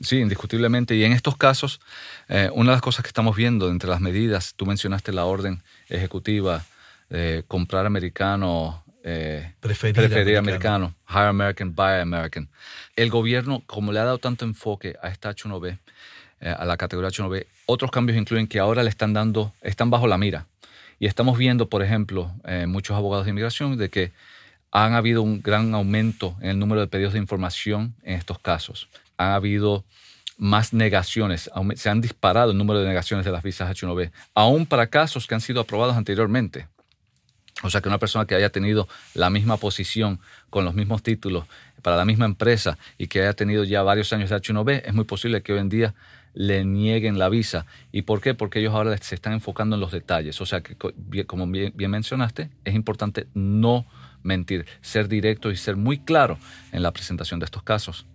Sí, 0.00 0.18
indiscutiblemente. 0.18 0.94
Y 0.94 1.04
en 1.04 1.12
estos 1.12 1.36
casos, 1.36 1.80
eh, 2.28 2.50
una 2.54 2.70
de 2.70 2.76
las 2.76 2.82
cosas 2.82 3.02
que 3.02 3.08
estamos 3.08 3.36
viendo 3.36 3.70
entre 3.70 3.90
las 3.90 4.00
medidas, 4.00 4.54
tú 4.56 4.66
mencionaste 4.66 5.12
la 5.12 5.24
orden 5.24 5.62
ejecutiva 5.88 6.64
de 7.10 7.44
comprar 7.46 7.86
americano 7.86 8.82
eh, 9.02 9.52
preferir, 9.60 10.36
americano. 10.36 10.94
Hire 11.08 11.28
American, 11.28 11.74
Buy 11.74 12.00
American. 12.00 12.48
El 12.96 13.10
gobierno, 13.10 13.62
como 13.66 13.92
le 13.92 14.00
ha 14.00 14.04
dado 14.04 14.18
tanto 14.18 14.44
enfoque 14.44 14.96
a 15.02 15.08
esta 15.08 15.30
H1B, 15.30 15.78
eh, 16.40 16.54
a 16.56 16.64
la 16.64 16.76
categoría 16.76 17.10
H1B, 17.10 17.46
otros 17.66 17.90
cambios 17.90 18.18
incluyen 18.18 18.46
que 18.46 18.58
ahora 18.58 18.82
le 18.82 18.90
están 18.90 19.12
dando, 19.12 19.54
están 19.62 19.90
bajo 19.90 20.06
la 20.06 20.18
mira. 20.18 20.46
Y 20.98 21.06
estamos 21.06 21.38
viendo, 21.38 21.68
por 21.68 21.82
ejemplo, 21.82 22.30
eh, 22.44 22.66
muchos 22.66 22.96
abogados 22.96 23.24
de 23.24 23.30
inmigración 23.30 23.78
de 23.78 23.88
que 23.88 24.12
han 24.70 24.92
habido 24.92 25.22
un 25.22 25.42
gran 25.42 25.74
aumento 25.74 26.36
en 26.40 26.50
el 26.50 26.58
número 26.58 26.82
de 26.82 26.86
pedidos 26.86 27.14
de 27.14 27.18
información 27.18 27.94
en 28.02 28.14
estos 28.14 28.38
casos. 28.38 28.88
Ha 29.20 29.34
habido 29.34 29.84
más 30.38 30.72
negaciones, 30.72 31.50
se 31.74 31.90
han 31.90 32.00
disparado 32.00 32.52
el 32.52 32.56
número 32.56 32.80
de 32.80 32.88
negaciones 32.88 33.26
de 33.26 33.32
las 33.32 33.42
visas 33.42 33.68
H1B, 33.70 34.10
aún 34.34 34.64
para 34.64 34.86
casos 34.86 35.26
que 35.26 35.34
han 35.34 35.42
sido 35.42 35.60
aprobados 35.60 35.96
anteriormente. 35.96 36.66
O 37.62 37.68
sea 37.68 37.82
que 37.82 37.88
una 37.88 37.98
persona 37.98 38.24
que 38.24 38.34
haya 38.34 38.48
tenido 38.48 38.88
la 39.12 39.28
misma 39.28 39.58
posición 39.58 40.18
con 40.48 40.64
los 40.64 40.74
mismos 40.74 41.02
títulos 41.02 41.44
para 41.82 41.96
la 41.96 42.06
misma 42.06 42.24
empresa 42.24 42.78
y 42.96 43.08
que 43.08 43.20
haya 43.20 43.34
tenido 43.34 43.64
ya 43.64 43.82
varios 43.82 44.10
años 44.14 44.30
de 44.30 44.36
H1B, 44.36 44.82
es 44.86 44.94
muy 44.94 45.04
posible 45.04 45.42
que 45.42 45.52
hoy 45.52 45.58
en 45.58 45.68
día 45.68 45.94
le 46.32 46.64
nieguen 46.64 47.18
la 47.18 47.28
visa. 47.28 47.66
¿Y 47.92 48.02
por 48.02 48.22
qué? 48.22 48.32
Porque 48.32 48.60
ellos 48.60 48.74
ahora 48.74 48.96
se 48.96 49.14
están 49.14 49.34
enfocando 49.34 49.76
en 49.76 49.80
los 49.80 49.92
detalles. 49.92 50.40
O 50.40 50.46
sea 50.46 50.62
que, 50.62 50.74
como 51.26 51.46
bien, 51.46 51.72
bien 51.76 51.90
mencionaste, 51.90 52.48
es 52.64 52.74
importante 52.74 53.26
no 53.34 53.84
mentir, 54.22 54.64
ser 54.80 55.08
directo 55.08 55.50
y 55.50 55.56
ser 55.56 55.76
muy 55.76 55.98
claro 55.98 56.38
en 56.72 56.82
la 56.82 56.92
presentación 56.92 57.40
de 57.40 57.44
estos 57.44 57.62
casos. 57.62 58.06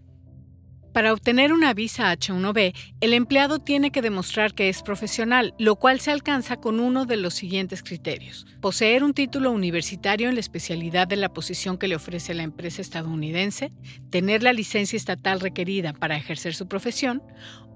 Para 0.96 1.12
obtener 1.12 1.52
una 1.52 1.74
visa 1.74 2.10
H1B, 2.14 2.74
el 3.02 3.14
empleado 3.14 3.60
tiene 3.60 3.92
que 3.92 4.02
demostrar 4.02 4.54
que 4.54 4.70
es 4.70 4.82
profesional, 4.82 5.54
lo 5.60 5.76
cual 5.76 6.00
se 6.00 6.10
alcanza 6.10 6.56
con 6.56 6.80
uno 6.80 7.06
de 7.06 7.18
los 7.18 7.34
siguientes 7.34 7.84
criterios. 7.84 8.48
Poseer 8.62 9.04
un 9.04 9.14
título 9.14 9.52
universitario 9.52 10.30
en 10.30 10.36
la 10.36 10.40
especialidad 10.40 11.06
de 11.06 11.18
la 11.18 11.34
posición 11.34 11.78
que 11.78 11.90
le 11.90 11.98
ofrece 11.98 12.34
la 12.34 12.44
empresa 12.44 12.82
estadounidense, 12.82 13.74
tener 14.10 14.42
la 14.42 14.54
licencia 14.54 14.96
estatal 14.96 15.42
requerida 15.42 15.92
para 15.92 16.16
ejercer 16.16 16.56
su 16.56 16.70
profesión, 16.70 17.22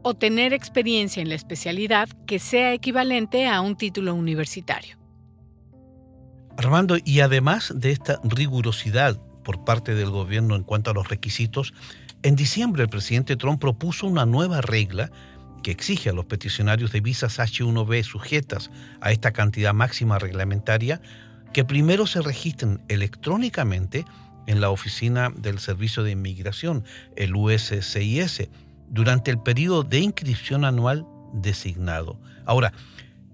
o 0.02 0.14
tener 0.14 0.54
experiencia 0.54 1.22
en 1.22 1.28
la 1.28 1.36
especialidad 1.36 2.08
que 2.26 2.40
sea 2.40 2.72
equivalente 2.72 3.50
a 3.50 3.60
un 3.60 3.76
título 3.76 4.16
universitario. 4.16 4.98
Armando, 6.56 6.96
y 7.04 7.20
además 7.20 7.74
de 7.76 7.92
esta 7.92 8.22
rigurosidad 8.24 9.22
por 9.44 9.66
parte 9.66 9.96
del 9.96 10.10
gobierno 10.10 10.56
en 10.56 10.64
cuanto 10.64 10.92
a 10.92 10.94
los 10.94 11.10
requisitos, 11.10 11.74
en 12.24 12.36
diciembre 12.36 12.84
el 12.84 12.90
presidente 12.90 13.36
Trump 13.36 13.62
propuso 13.62 14.08
una 14.08 14.26
nueva 14.26 14.62
regla 14.62 15.12
que 15.64 15.72
exige 15.72 16.10
a 16.10 16.14
los 16.14 16.26
peticionarios 16.26 16.92
de 16.92 17.02
visas 17.02 17.40
H1B 17.40 18.04
sujetas 18.04 18.72
a 19.02 19.12
esta 19.12 19.32
cantidad 19.32 19.74
máxima 19.74 20.20
reglamentaria 20.20 21.02
que 21.54 21.66
primero 21.66 22.08
se 22.08 22.22
registren 22.22 22.82
electrónicamente 22.88 24.06
en 24.48 24.62
la 24.62 24.70
oficina 24.70 25.32
del 25.36 25.60
Servicio 25.60 26.04
de 26.04 26.12
Inmigración, 26.12 26.84
el 27.16 27.36
USCIS, 27.36 28.50
durante 28.90 29.32
el 29.32 29.40
periodo 29.40 29.84
de 29.84 30.00
inscripción 30.00 30.66
anual 30.66 31.06
designado. 31.34 32.20
Ahora, 32.46 32.74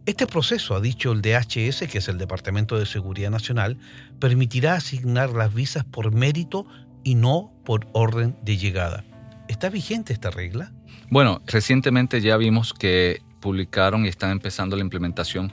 este 0.06 0.27
proceso, 0.27 0.75
ha 0.75 0.82
dicho 0.82 1.12
el 1.12 1.22
DHS, 1.22 1.88
que 1.89 1.98
es 1.98 2.08
el 2.10 2.18
Departamento 2.18 2.77
de 2.77 2.86
Seguridad 2.86 3.32
Nacional, 3.32 3.77
permitirá 4.20 4.75
asignar 4.75 5.32
las 5.32 5.54
visas 5.54 5.84
por 5.84 6.13
mérito 6.13 6.68
y 7.04 7.15
no 7.15 7.55
por 7.66 7.88
orden 7.92 8.38
de 8.44 8.58
llegada. 8.58 9.04
¿Está 9.48 9.70
vigente 9.70 10.14
esta 10.14 10.32
regla? 10.32 10.72
Bueno, 11.10 11.42
recientemente 11.46 12.22
ya 12.22 12.38
vimos 12.38 12.74
que 12.74 13.22
publicaron 13.42 14.06
y 14.06 14.08
están 14.08 14.32
empezando 14.32 14.76
la 14.76 14.82
implementación 14.82 15.52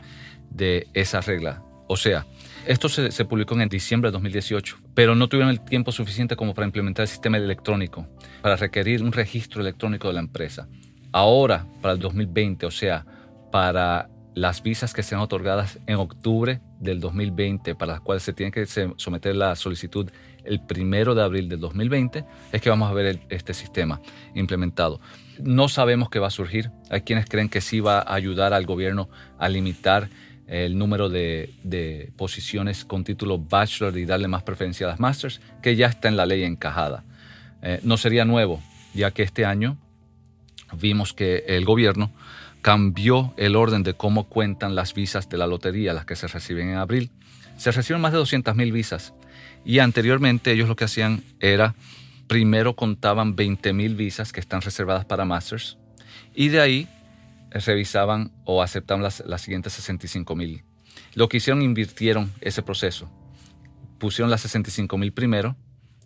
de 0.51 0.87
esa 0.95 1.21
regla. 1.21 1.63
O 1.89 1.97
sea, 1.97 2.27
esto 2.67 2.89
se, 2.89 3.25
publicó 3.25 3.59
en 3.61 3.69
diciembre 3.69 4.09
de 4.09 4.13
2018, 4.13 4.79
pero 4.95 5.15
no 5.15 5.29
tuvieron 5.29 5.51
el 5.51 5.61
tiempo 5.61 5.93
suficiente 5.93 6.37
como 6.37 6.55
para 6.55 6.67
implementar 6.67 7.03
el 7.03 7.09
sistema 7.09 7.37
electrónico, 7.37 8.07
para 8.41 8.57
requerir 8.57 9.03
un 9.03 9.13
registro 9.13 9.61
electrónico 9.61 10.09
de 10.09 10.15
la 10.15 10.21
empresa. 10.21 10.69
Ahora, 11.13 11.67
para 11.83 11.95
el 11.95 12.01
2020, 12.01 12.65
o 12.65 12.71
sea, 12.71 13.05
para 13.51 14.09
las 14.35 14.63
visas 14.63 14.95
que 14.95 15.03
sean 15.03 15.21
otorgadas 15.21 15.79
en 15.87 15.97
octubre 15.97 16.61
del 16.81 17.01
2020, 17.01 17.75
para 17.75 17.93
las 17.93 18.01
cuales 18.01 18.23
se 18.23 18.33
tiene 18.33 18.53
que 18.53 18.65
someter 18.97 19.37
la 19.37 19.55
solicitud 19.57 20.09
el 20.45 20.61
primero 20.61 21.15
de 21.15 21.23
abril 21.23 21.49
del 21.49 21.61
2020, 21.61 22.25
es 22.53 22.61
que 22.61 22.71
vamos 22.71 22.91
a 22.91 22.95
ver 22.95 23.21
este 23.29 23.55
sistema 23.55 24.01
implementado. 24.35 25.01
No 25.41 25.69
sabemos 25.69 26.11
qué 26.11 26.19
va 26.19 26.29
a 26.29 26.31
surgir. 26.31 26.71
Hay 26.91 27.03
quienes 27.03 27.27
creen 27.27 27.49
que 27.49 27.61
sí 27.61 27.81
va 27.81 28.01
a 28.01 28.15
ayudar 28.15 28.53
al 28.53 28.67
gobierno 28.67 29.09
a 29.39 29.49
limitar 29.49 30.09
el 30.47 30.77
número 30.77 31.09
de, 31.09 32.13
posiciones 32.17 32.85
con 32.85 33.05
título 33.05 33.39
bachelor 33.39 33.97
y 33.97 34.05
darle 34.05 34.29
más 34.29 34.43
preferencia 34.43 34.87
a 34.87 34.91
las 34.91 35.01
masters, 35.01 35.41
que 35.63 35.77
ya 35.77 35.87
está 35.87 36.09
en 36.09 36.17
la 36.17 36.27
ley 36.27 36.43
encajada. 36.43 37.05
Eh, 37.63 37.81
no 37.85 37.97
sería 37.97 38.25
nuevo, 38.25 38.63
ya 38.93 39.13
que 39.13 39.23
este 39.23 39.45
año 39.45 39.79
vimos 40.79 41.15
que 41.15 41.45
el 41.47 41.65
gobierno 41.65 42.13
cambió 42.61 43.35
el 43.37 43.57
orden 43.57 43.83
de 43.83 43.95
cómo 43.95 44.25
cuentan 44.29 44.75
las 44.75 44.95
visas 44.95 45.29
de 45.29 45.39
la 45.39 45.47
lotería, 45.47 45.95
las 45.95 46.05
que 46.05 46.17
se 46.17 46.29
reciben 46.29 46.69
en 46.69 46.77
abril. 46.77 47.11
Se 47.57 47.73
reciben 47.73 48.01
más 48.01 48.13
de 48.13 48.19
200.000 48.19 48.73
visas 48.73 49.15
y 49.65 49.79
anteriormente 49.79 50.53
ellos 50.53 50.69
lo 50.69 50.77
que 50.77 50.85
hacían 50.85 51.23
era, 51.41 51.75
primero 52.27 52.75
contaban 52.75 53.37
20.000 53.37 53.97
visas 53.97 54.33
que 54.33 54.41
están 54.41 54.63
reservadas 54.63 55.05
para 55.05 55.25
Masters 55.25 55.79
y 56.35 56.49
de 56.49 56.61
ahí 56.61 56.89
revisaban 57.51 58.33
o 58.45 58.63
aceptaban 58.63 59.03
las, 59.03 59.23
las 59.27 59.43
siguientes 59.43 59.79
65.000. 59.79 60.63
Lo 61.15 61.29
que 61.29 61.37
hicieron, 61.37 61.63
invirtieron 61.63 62.33
ese 62.41 62.63
proceso. 62.63 63.11
Pusieron 63.99 64.31
las 64.31 64.45
65.000 64.47 65.13
primero 65.13 65.57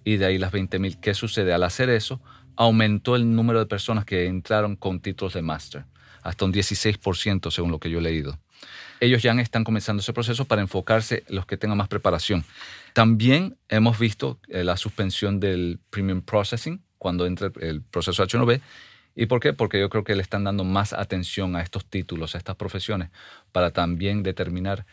y 0.04 0.16
de 0.16 0.26
ahí 0.26 0.38
las 0.38 0.52
20.000. 0.52 0.98
¿Qué 1.00 1.14
sucede? 1.14 1.52
Al 1.52 1.62
hacer 1.62 1.88
eso, 1.90 2.20
aumentó 2.56 3.16
el 3.16 3.34
número 3.34 3.60
de 3.60 3.66
personas 3.66 4.04
que 4.04 4.26
entraron 4.26 4.76
con 4.76 5.00
títulos 5.00 5.34
de 5.34 5.42
Master, 5.42 5.84
hasta 6.22 6.44
un 6.44 6.52
16% 6.52 7.50
según 7.50 7.70
lo 7.70 7.78
que 7.78 7.90
yo 7.90 7.98
he 7.98 8.02
leído. 8.02 8.38
Ellos 9.00 9.22
ya 9.22 9.32
están 9.32 9.64
comenzando 9.64 10.00
ese 10.00 10.12
proceso 10.12 10.44
para 10.46 10.62
enfocarse 10.62 11.24
en 11.28 11.36
los 11.36 11.46
que 11.46 11.56
tengan 11.56 11.78
más 11.78 11.88
preparación. 11.88 12.44
También 12.92 13.56
hemos 13.68 13.98
visto 13.98 14.38
eh, 14.48 14.64
la 14.64 14.76
suspensión 14.76 15.38
del 15.38 15.78
premium 15.90 16.22
processing 16.22 16.82
cuando 16.98 17.26
entra 17.26 17.50
el 17.60 17.82
proceso 17.82 18.24
H1B. 18.24 18.60
¿Y 19.14 19.26
por 19.26 19.40
qué? 19.40 19.52
Porque 19.52 19.80
yo 19.80 19.88
creo 19.88 20.04
que 20.04 20.14
le 20.14 20.22
están 20.22 20.44
dando 20.44 20.64
más 20.64 20.92
atención 20.92 21.56
a 21.56 21.62
estos 21.62 21.84
títulos, 21.86 22.34
a 22.34 22.38
estas 22.38 22.56
profesiones, 22.56 23.10
para 23.52 23.70
también 23.70 24.22
determinar 24.22 24.86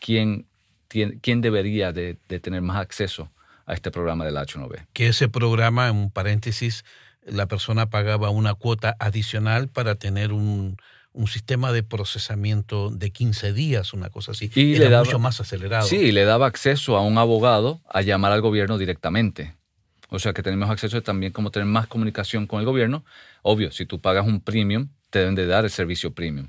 quién, 0.00 0.46
quién 0.88 1.40
debería 1.40 1.92
de, 1.92 2.14
tener 2.14 2.62
más 2.62 2.78
acceso 2.78 3.30
a 3.66 3.74
este 3.74 3.90
programa 3.90 4.24
del 4.24 4.36
H1B. 4.36 4.86
Que 4.92 5.08
ese 5.08 5.28
programa, 5.28 5.88
en 5.88 5.96
un 5.96 6.10
paréntesis, 6.10 6.84
la 7.22 7.46
persona 7.46 7.90
pagaba 7.90 8.30
una 8.30 8.54
cuota 8.54 8.96
adicional 8.98 9.68
para 9.68 9.96
tener 9.96 10.32
un, 10.32 10.76
un 11.16 11.26
sistema 11.26 11.72
de 11.72 11.82
procesamiento 11.82 12.90
de 12.90 13.10
15 13.10 13.54
días, 13.54 13.94
una 13.94 14.10
cosa 14.10 14.32
así. 14.32 14.50
Y 14.54 14.74
Era 14.74 15.02
mucho 15.02 15.18
más 15.18 15.40
acelerado. 15.40 15.88
Sí, 15.88 16.12
le 16.12 16.24
daba 16.24 16.46
acceso 16.46 16.96
a 16.96 17.00
un 17.00 17.16
abogado 17.16 17.80
a 17.88 18.02
llamar 18.02 18.32
al 18.32 18.42
gobierno 18.42 18.76
directamente. 18.76 19.54
O 20.10 20.18
sea 20.18 20.34
que 20.34 20.42
tenemos 20.42 20.68
acceso 20.70 21.02
también 21.02 21.32
como 21.32 21.50
tener 21.50 21.66
más 21.66 21.86
comunicación 21.86 22.46
con 22.46 22.60
el 22.60 22.66
gobierno. 22.66 23.04
Obvio, 23.42 23.72
si 23.72 23.86
tú 23.86 24.00
pagas 24.00 24.26
un 24.26 24.40
premium, 24.40 24.88
te 25.10 25.20
deben 25.20 25.34
de 25.34 25.46
dar 25.46 25.64
el 25.64 25.70
servicio 25.70 26.12
premium. 26.12 26.48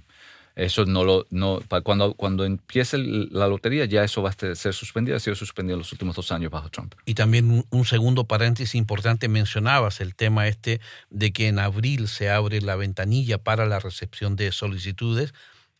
Eso 0.57 0.85
no 0.85 1.03
lo, 1.03 1.27
no, 1.29 1.59
cuando, 1.83 2.15
cuando 2.15 2.43
empiece 2.43 2.97
la 2.97 3.47
lotería 3.47 3.85
ya 3.85 4.03
eso 4.03 4.23
va 4.23 4.31
a 4.31 4.55
ser 4.55 4.73
suspendido, 4.73 5.15
ha 5.15 5.19
sido 5.19 5.35
suspendido 5.35 5.75
en 5.75 5.79
los 5.79 5.91
últimos 5.91 6.15
dos 6.15 6.31
años 6.31 6.49
bajo 6.49 6.69
Trump. 6.71 6.95
Y 7.05 7.13
también 7.13 7.63
un, 7.69 7.85
segundo 7.85 8.23
paréntesis 8.23 8.73
importante, 8.73 9.27
mencionabas 9.27 10.01
el 10.01 10.15
tema 10.15 10.47
este 10.47 10.81
de 11.11 11.31
que 11.31 11.47
en 11.47 11.59
abril 11.59 12.07
se 12.07 12.31
abre 12.31 12.59
la 12.59 12.75
ventanilla 12.75 13.37
para 13.37 13.67
la 13.67 13.77
recepción 13.77 14.35
de 14.35 14.51
solicitudes. 14.51 15.35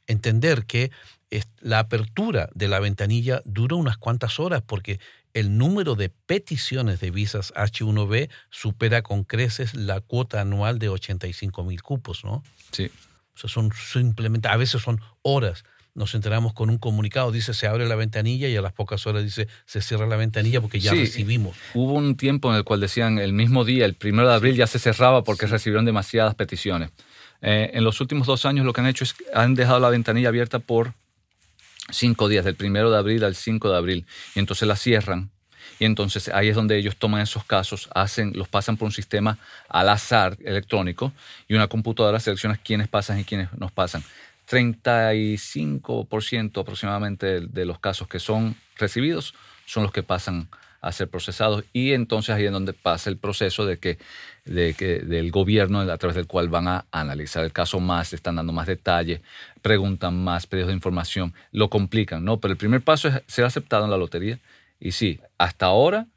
Entender 0.06 0.68
que 0.68 0.92
la 1.60 1.80
apertura 1.80 2.50
de 2.54 2.68
la 2.68 2.80
ventanilla 2.80 3.42
dura 3.46 3.76
unas 3.76 3.98
cuantas 3.98 4.40
horas 4.40 4.62
porque 4.62 5.00
el 5.34 5.58
número 5.58 5.96
de 5.96 6.10
peticiones 6.10 7.00
de 7.00 7.10
visas 7.10 7.52
H1B 7.56 8.30
supera 8.52 9.02
con 9.02 9.24
creces 9.24 9.74
la 9.74 10.02
cuota 10.02 10.40
anual 10.40 10.78
de 10.78 10.90
85 10.90 11.64
mil 11.64 11.82
cupos, 11.82 12.24
¿no? 12.24 12.44
Sí. 12.72 12.92
O 13.38 13.40
sea, 13.40 13.50
son 13.50 13.72
simplemente, 13.72 14.48
a 14.48 14.58
veces 14.58 14.82
son 14.82 15.00
horas. 15.22 15.64
Nos 15.94 16.16
enteramos 16.16 16.54
con 16.54 16.72
un 16.72 16.80
comunicado, 16.80 17.32
dice 17.32 17.54
se 17.54 17.68
abre 17.68 17.88
la 17.88 17.96
ventanilla 17.96 18.48
y 18.48 18.56
a 18.56 18.62
las 18.62 18.74
pocas 18.74 19.06
horas 19.06 19.24
dice 19.24 19.48
se 19.66 19.82
cierra 19.82 20.08
la 20.08 20.16
ventanilla 20.16 20.60
porque 20.60 20.80
ya 20.80 20.92
recibimos. 20.92 21.56
Hubo 21.74 21.94
un 21.94 22.18
tiempo 22.18 22.50
en 22.52 22.58
el 22.58 22.64
cual 22.64 22.80
decían 22.80 23.20
el 23.20 23.34
mismo 23.34 23.64
día, 23.64 23.86
el 23.86 23.94
primero 23.94 24.28
de 24.28 24.36
abril 24.36 24.56
ya 24.56 24.68
se 24.68 24.80
cerraba 24.80 25.24
porque 25.24 25.46
recibieron 25.48 25.86
demasiadas 25.86 26.36
peticiones. 26.36 26.92
Eh, 27.42 27.72
en 27.74 27.84
los 27.84 28.02
últimos 28.02 28.26
dos 28.26 28.46
años 28.46 28.66
lo 28.66 28.74
que 28.74 28.82
han 28.82 28.88
hecho 28.88 29.04
es 29.04 29.16
han 29.34 29.54
dejado 29.54 29.80
la 29.80 29.90
ventanilla 29.90 30.30
abierta 30.30 30.60
por 30.60 30.94
cinco 31.92 32.28
días, 32.28 32.46
del 32.46 32.56
primero 32.56 32.92
de 32.92 32.98
abril 32.98 33.24
al 33.24 33.36
5 33.36 33.70
de 33.70 33.78
abril, 33.78 34.06
y 34.36 34.40
entonces 34.40 34.68
la 34.68 34.76
cierran. 34.76 35.32
Y 35.80 35.86
entonces 35.86 36.30
ahí 36.30 36.50
es 36.50 36.56
donde 36.56 36.78
ellos 36.78 36.98
toman 36.98 37.22
esos 37.22 37.44
casos, 37.44 37.90
hacen, 37.94 38.34
los 38.36 38.48
pasan 38.48 38.78
por 38.78 38.88
un 38.88 38.92
sistema 38.92 39.38
al 39.70 39.90
azar 39.90 40.38
electrónico 40.44 41.12
y 41.48 41.56
una 41.56 41.68
computadora 41.68 42.20
selecciona 42.20 42.58
quiénes 42.58 42.88
pasan 42.88 43.20
y 43.20 43.24
quiénes 43.24 43.52
nos 43.54 43.72
pasan. 43.72 44.04
35% 44.50 46.62
aproximadamente 46.62 47.42
de 47.42 47.66
los 47.66 47.80
casos 47.80 48.08
que 48.08 48.20
son 48.20 48.56
recibidos 48.78 49.34
son 49.66 49.84
los 49.84 49.92
que 49.92 50.04
pasan 50.04 50.48
a 50.80 50.92
ser 50.92 51.10
procesados 51.10 51.66
y 51.74 51.94
entonces 51.94 52.36
ahí 52.36 52.46
es 52.46 52.52
donde 52.52 52.74
pasa 52.74 53.10
el 53.10 53.18
proceso 53.18 53.66
de 53.66 53.78
que, 53.78 53.98
de 54.46 54.74
que 54.74 55.00
del 55.00 55.32
gobierno 55.32 55.82
a 55.82 55.98
través 55.98 56.16
del 56.16 56.28
cual 56.28 56.50
van 56.50 56.68
a 56.68 56.86
analizar 56.92 57.44
el 57.44 57.52
caso 57.52 57.80
más, 57.80 58.14
están 58.14 58.36
dando 58.36 58.54
más 58.54 58.68
detalle, 58.68 59.22
preguntan 59.62 60.24
más, 60.24 60.48
pedidos 60.48 60.70
de 60.70 60.76
información, 60.76 61.34
lo 61.52 61.70
complican, 61.70 62.24
¿no? 62.24 62.40
Pero 62.40 62.54
el 62.54 62.58
primer 62.58 62.82
paso 62.82 63.10
es 63.10 63.22
ser 63.28 63.46
aceptado 63.46 63.86
en 63.86 63.92
la 63.92 63.98
lotería 63.98 64.40
y 64.80 64.92
sí, 64.92 65.20
hasta 65.38 65.68
ahora 65.68 66.08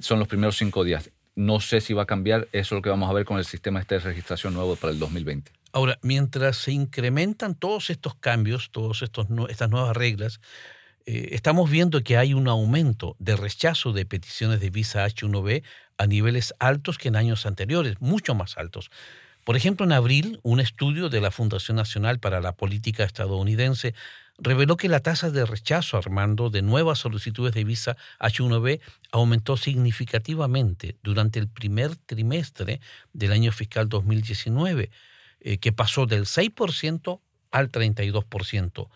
son 0.00 0.18
los 0.18 0.28
primeros 0.28 0.56
cinco 0.56 0.84
días. 0.84 1.10
No 1.34 1.60
sé 1.60 1.80
si 1.80 1.94
va 1.94 2.02
a 2.02 2.06
cambiar, 2.06 2.48
eso 2.52 2.74
es 2.74 2.78
lo 2.78 2.82
que 2.82 2.90
vamos 2.90 3.08
a 3.08 3.12
ver 3.12 3.24
con 3.24 3.38
el 3.38 3.44
sistema 3.44 3.80
este 3.80 3.96
de 3.96 4.00
registración 4.00 4.54
nuevo 4.54 4.76
para 4.76 4.92
el 4.92 4.98
2020. 4.98 5.52
Ahora, 5.72 5.98
mientras 6.02 6.56
se 6.56 6.72
incrementan 6.72 7.54
todos 7.54 7.90
estos 7.90 8.14
cambios, 8.14 8.70
todas 8.70 9.02
estas 9.02 9.70
nuevas 9.70 9.96
reglas, 9.96 10.40
eh, 11.06 11.30
estamos 11.32 11.70
viendo 11.70 12.02
que 12.02 12.16
hay 12.16 12.34
un 12.34 12.48
aumento 12.48 13.16
de 13.18 13.36
rechazo 13.36 13.92
de 13.92 14.04
peticiones 14.04 14.60
de 14.60 14.70
visa 14.70 15.06
H1B 15.06 15.62
a 15.96 16.06
niveles 16.06 16.54
altos 16.58 16.98
que 16.98 17.08
en 17.08 17.16
años 17.16 17.46
anteriores, 17.46 18.00
mucho 18.00 18.34
más 18.34 18.58
altos. 18.58 18.90
Por 19.44 19.56
ejemplo, 19.56 19.86
en 19.86 19.92
abril, 19.92 20.40
un 20.42 20.60
estudio 20.60 21.08
de 21.08 21.20
la 21.20 21.30
Fundación 21.30 21.76
Nacional 21.76 22.18
para 22.18 22.40
la 22.40 22.52
Política 22.52 23.04
estadounidense 23.04 23.94
reveló 24.38 24.76
que 24.76 24.88
la 24.88 25.00
tasa 25.00 25.30
de 25.30 25.44
rechazo, 25.44 25.96
Armando, 25.96 26.50
de 26.50 26.62
nuevas 26.62 26.98
solicitudes 27.00 27.54
de 27.54 27.64
visa 27.64 27.96
H1B 28.20 28.80
aumentó 29.12 29.56
significativamente 29.56 30.96
durante 31.02 31.38
el 31.38 31.48
primer 31.48 31.96
trimestre 31.96 32.80
del 33.12 33.32
año 33.32 33.52
fiscal 33.52 33.88
2019, 33.88 34.90
eh, 35.40 35.58
que 35.58 35.72
pasó 35.72 36.06
del 36.06 36.24
6% 36.24 37.20
al 37.50 37.70
32%. 37.70 38.88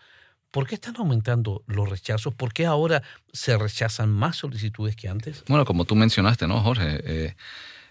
¿Por 0.51 0.67
qué 0.67 0.75
están 0.75 0.95
aumentando 0.97 1.63
los 1.65 1.89
rechazos? 1.89 2.33
¿Por 2.35 2.53
qué 2.53 2.65
ahora 2.65 3.01
se 3.31 3.57
rechazan 3.57 4.09
más 4.11 4.37
solicitudes 4.37 4.95
que 4.95 5.09
antes? 5.09 5.43
Bueno, 5.47 5.65
como 5.65 5.83
tú 5.83 5.95
mencionaste, 5.95 6.47
¿no, 6.47 6.61
Jorge? 6.61 7.01
Eh, 7.03 7.35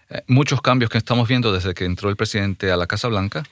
eh, 0.09 0.23
muchos 0.27 0.61
cambios 0.61 0.89
que 0.89 0.97
estamos 0.97 1.27
viendo 1.27 1.51
desde 1.51 1.73
que 1.73 1.83
entró 1.83 2.09
el 2.09 2.15
presidente 2.15 2.71
a 2.71 2.77
la 2.77 2.87
Casa 2.87 3.09
Blanca. 3.09 3.43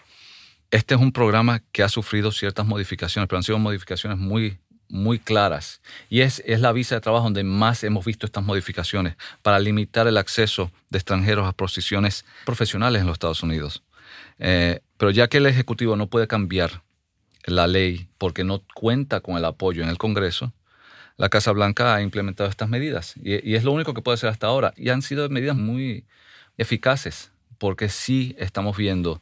Este 0.72 0.96
es 0.96 1.02
un 1.02 1.12
programa 1.12 1.62
que 1.74 1.84
ha 1.84 1.90
sufrido 1.90 2.32
ciertas 2.32 2.66
modificaciones, 2.66 3.28
pero 3.28 3.38
han 3.38 3.44
sido 3.44 3.60
modificaciones 3.60 4.18
muy, 4.18 4.58
muy 4.88 5.20
claras. 5.20 5.82
Y 6.10 6.22
es, 6.22 6.42
es 6.46 6.62
la 6.62 6.72
visa 6.72 6.96
de 6.96 7.02
trabajo 7.02 7.26
donde 7.26 7.44
más 7.44 7.84
hemos 7.84 8.06
visto 8.06 8.26
estas 8.26 8.44
modificaciones 8.44 9.16
para 9.42 9.60
limitar 9.60 10.08
el 10.08 10.18
acceso 10.18 10.72
de 10.90 10.98
extranjeros 10.98 11.46
a 11.46 11.52
posiciones 11.52 12.26
profesionales 12.46 13.02
en 13.02 13.08
los 13.08 13.16
Estados 13.16 13.44
Unidos. 13.44 13.84
Eh, 14.40 14.80
pero 14.98 15.12
ya 15.12 15.28
que 15.28 15.38
el 15.38 15.46
Ejecutivo 15.46 15.98
no 15.98 16.08
puede 16.08 16.28
cambiar 16.28 16.84
la 17.46 17.68
ley 17.68 18.08
porque 18.18 18.44
no 18.44 18.64
cuenta 18.74 19.20
con 19.20 19.36
el 19.36 19.46
apoyo 19.46 19.84
en 19.84 19.90
el 19.90 19.98
Congreso, 19.98 20.54
la 21.18 21.30
Casa 21.30 21.52
Blanca 21.52 21.94
ha 21.94 22.02
implementado 22.02 22.50
estas 22.50 22.70
medidas 22.70 23.16
y, 23.22 23.56
es 23.56 23.64
lo 23.64 23.74
único 23.74 23.94
que 23.94 24.02
puede 24.02 24.16
hacer 24.16 24.30
hasta 24.30 24.48
ahora. 24.48 24.74
Y 24.78 24.90
han 24.90 25.02
sido 25.02 25.28
medidas 25.30 25.58
muy 25.58 26.06
eficaces 26.58 27.32
porque 27.58 27.90
sí 27.90 28.36
estamos 28.40 28.78
viendo 28.78 29.22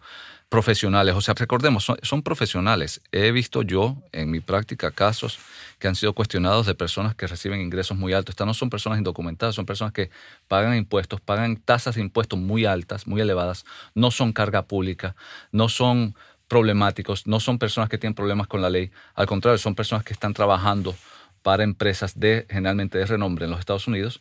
profesionales, 0.50 1.16
o 1.16 1.22
sea, 1.22 1.36
recordemos, 1.36 1.86
son, 2.02 2.24
profesionales. 2.24 3.02
He 3.12 3.32
visto 3.32 3.62
yo 3.62 3.98
en 4.12 4.32
mi 4.32 4.40
práctica 4.40 4.90
casos 4.90 5.40
que 5.78 5.88
han 5.88 5.96
sido 5.96 6.14
cuestionados 6.14 6.66
de 6.66 6.74
personas 6.74 7.14
que 7.14 7.28
reciben 7.28 7.62
ingresos 7.62 7.96
muy 7.96 8.14
altos. 8.14 8.34
Estas 8.34 8.48
no 8.48 8.56
son 8.56 8.72
personas 8.72 8.98
indocumentadas, 8.98 9.54
son 9.54 9.68
personas 9.68 9.94
que 9.94 10.10
pagan 10.48 10.76
impuestos, 10.76 11.22
pagan 11.22 11.58
tasas 11.58 11.96
de 11.96 12.02
impuestos 12.02 12.40
muy 12.40 12.66
altas, 12.66 13.06
muy 13.06 13.22
elevadas, 13.22 13.64
no 13.94 14.10
son 14.10 14.34
carga 14.34 14.64
pública, 14.64 15.16
no 15.52 15.70
son 15.70 16.16
problemáticos, 16.48 17.28
no 17.28 17.40
son 17.40 17.60
personas 17.60 17.90
que 17.90 18.00
tienen 18.00 18.16
problemas 18.16 18.48
con 18.48 18.62
la 18.62 18.72
ley, 18.72 18.92
al 19.14 19.28
contrario, 19.28 19.60
son 19.60 19.76
personas 19.76 20.04
que 20.04 20.14
están 20.14 20.34
trabajando 20.34 20.96
para 21.44 21.64
empresas 21.64 22.20
de 22.20 22.48
generalmente 22.50 22.98
de 22.98 23.06
renombre 23.06 23.46
en 23.46 23.52
los 23.52 23.60
Estados 23.60 23.88
Unidos 23.88 24.20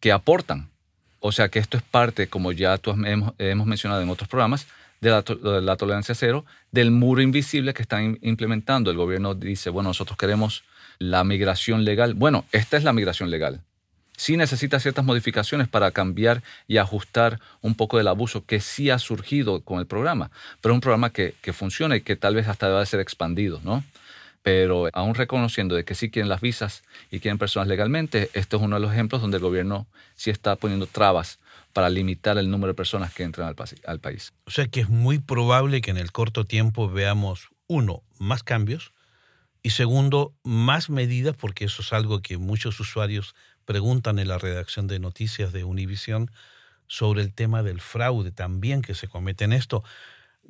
que 0.00 0.12
aportan. 0.12 0.68
O 1.20 1.32
sea 1.32 1.48
que 1.48 1.58
esto 1.58 1.76
es 1.76 1.82
parte, 1.82 2.28
como 2.28 2.50
ya 2.52 2.76
tú 2.78 2.90
hemos, 3.38 3.66
mencionado 3.66 4.02
en 4.02 4.08
otros 4.08 4.28
programas, 4.28 4.66
de 5.00 5.10
la, 5.10 5.76
tolerancia 5.76 6.14
cero, 6.14 6.44
del 6.70 6.90
muro 6.90 7.22
invisible 7.22 7.74
que 7.74 7.82
están 7.82 8.18
implementando. 8.22 8.90
El 8.90 8.96
gobierno 8.96 9.34
dice, 9.34 9.70
bueno, 9.70 9.90
nosotros 9.90 10.18
queremos 10.18 10.64
la 10.98 11.24
migración 11.24 11.84
legal. 11.84 12.14
Bueno, 12.14 12.44
esta 12.52 12.76
es 12.76 12.84
la 12.84 12.92
migración 12.92 13.30
legal 13.30 13.62
sí 14.20 14.36
necesita 14.36 14.78
ciertas 14.78 15.02
modificaciones 15.02 15.66
para 15.66 15.92
cambiar 15.92 16.42
y 16.68 16.76
ajustar 16.76 17.40
un 17.62 17.74
poco 17.74 17.96
del 17.96 18.06
abuso 18.06 18.44
que 18.44 18.60
sí 18.60 18.90
ha 18.90 18.98
surgido 18.98 19.62
con 19.62 19.78
el 19.78 19.86
programa, 19.86 20.30
pero 20.60 20.74
es 20.74 20.76
un 20.76 20.82
programa 20.82 21.08
que, 21.08 21.32
funciona 21.54 21.96
y 21.96 22.02
que 22.02 22.16
tal 22.16 22.34
vez 22.34 22.46
hasta 22.46 22.68
deba 22.68 22.84
ser 22.84 23.00
expandido, 23.00 23.62
¿no? 23.64 23.82
Pero 24.42 24.90
aún 24.92 25.14
reconociendo 25.14 25.74
de 25.74 25.86
que 25.86 25.94
sí 25.94 26.10
quieren 26.10 26.28
las 26.28 26.42
visas 26.42 26.82
y 27.10 27.20
quieren 27.20 27.38
personas 27.38 27.66
legalmente, 27.66 28.28
este 28.34 28.56
es 28.56 28.62
uno 28.62 28.76
de 28.76 28.80
los 28.80 28.92
ejemplos 28.92 29.22
donde 29.22 29.38
el 29.38 29.42
gobierno 29.42 29.86
sí 30.16 30.28
está 30.28 30.54
poniendo 30.54 30.86
trabas 30.86 31.38
para 31.72 31.88
limitar 31.88 32.38
el 32.38 32.50
número 32.50 32.72
de 32.72 32.76
personas 32.76 33.12
que 33.14 33.22
entran 33.22 33.48
al, 33.48 33.56
al 33.86 34.00
país. 34.00 34.32
O 34.44 34.50
sea 34.50 34.66
que 34.66 34.80
es 34.80 34.88
muy 34.88 35.18
probable 35.18 35.80
que 35.80 35.90
en 35.90 35.96
el 35.96 36.12
corto 36.12 36.44
tiempo 36.44 36.88
veamos, 36.88 37.48
uno, 37.66 38.02
más 38.18 38.42
cambios 38.42 38.92
y 39.62 39.70
segundo, 39.70 40.34
más 40.42 40.90
medidas, 40.90 41.36
porque 41.36 41.66
eso 41.66 41.82
es 41.82 41.92
algo 41.92 42.22
que 42.22 42.38
muchos 42.38 42.80
usuarios 42.80 43.34
preguntan 43.64 44.18
en 44.18 44.28
la 44.28 44.38
redacción 44.38 44.86
de 44.86 44.98
noticias 44.98 45.52
de 45.52 45.64
Univisión 45.64 46.30
sobre 46.86 47.22
el 47.22 47.32
tema 47.32 47.62
del 47.62 47.80
fraude 47.80 48.32
también 48.32 48.82
que 48.82 48.94
se 48.94 49.06
comete 49.06 49.44
en 49.44 49.52
esto. 49.52 49.84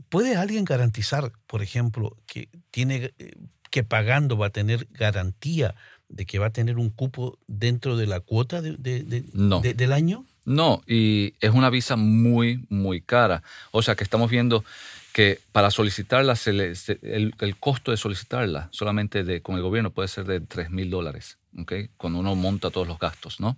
¿Puede 0.09 0.37
alguien 0.37 0.65
garantizar, 0.65 1.33
por 1.47 1.63
ejemplo, 1.63 2.17
que 2.27 2.49
tiene 2.71 3.13
eh, 3.19 3.35
que 3.71 3.85
pagando 3.85 4.39
va 4.39 4.47
a 4.47 4.51
tener 4.51 4.89
garantía 4.91 5.75
de 6.09 6.25
que 6.25 6.39
va 6.39 6.47
a 6.47 6.53
tener 6.53 6.79
un 6.79 6.91
cupo 6.91 7.39
dentro 7.47 7.97
de 7.97 8.07
la 8.07 8.21
cuota 8.21 8.63
de, 8.63 8.77
del 8.79 9.93
año? 9.93 10.25
No, 10.45 10.83
y 10.87 11.35
es 11.41 11.51
una 11.51 11.71
visa 11.71 11.97
muy, 11.97 12.65
muy 12.69 13.01
cara. 13.01 13.43
O 13.71 13.83
sea 13.83 13.95
que 13.95 14.05
estamos 14.05 14.31
viendo 14.31 14.65
que 15.13 15.41
para 15.53 15.71
solicitarla, 15.71 16.35
el, 16.47 17.35
el, 17.39 17.57
costo 17.59 17.91
de 17.91 17.97
solicitarla 17.97 18.69
solamente 18.71 19.43
con 19.43 19.57
el 19.57 19.63
gobierno 19.63 19.91
puede 19.91 20.09
ser 20.09 20.25
de 20.25 20.41
3 20.41 20.71
mil 20.71 20.89
dólares, 20.89 21.39
¿okay? 21.59 21.91
cuando 21.97 22.21
uno 22.21 22.35
monta 22.37 22.71
todos 22.71 22.87
los 22.87 22.99
gastos. 22.99 23.41
¿no? 23.41 23.57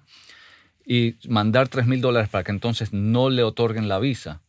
Y 0.86 1.16
mandar 1.28 1.68
3 1.68 1.86
mil 1.86 2.00
dólares 2.00 2.30
para 2.30 2.42
que 2.44 2.52
entonces 2.52 2.92
no 2.92 3.30
le 3.30 3.42
otorguen 3.42 3.88
la 3.88 3.98
visa 3.98 4.40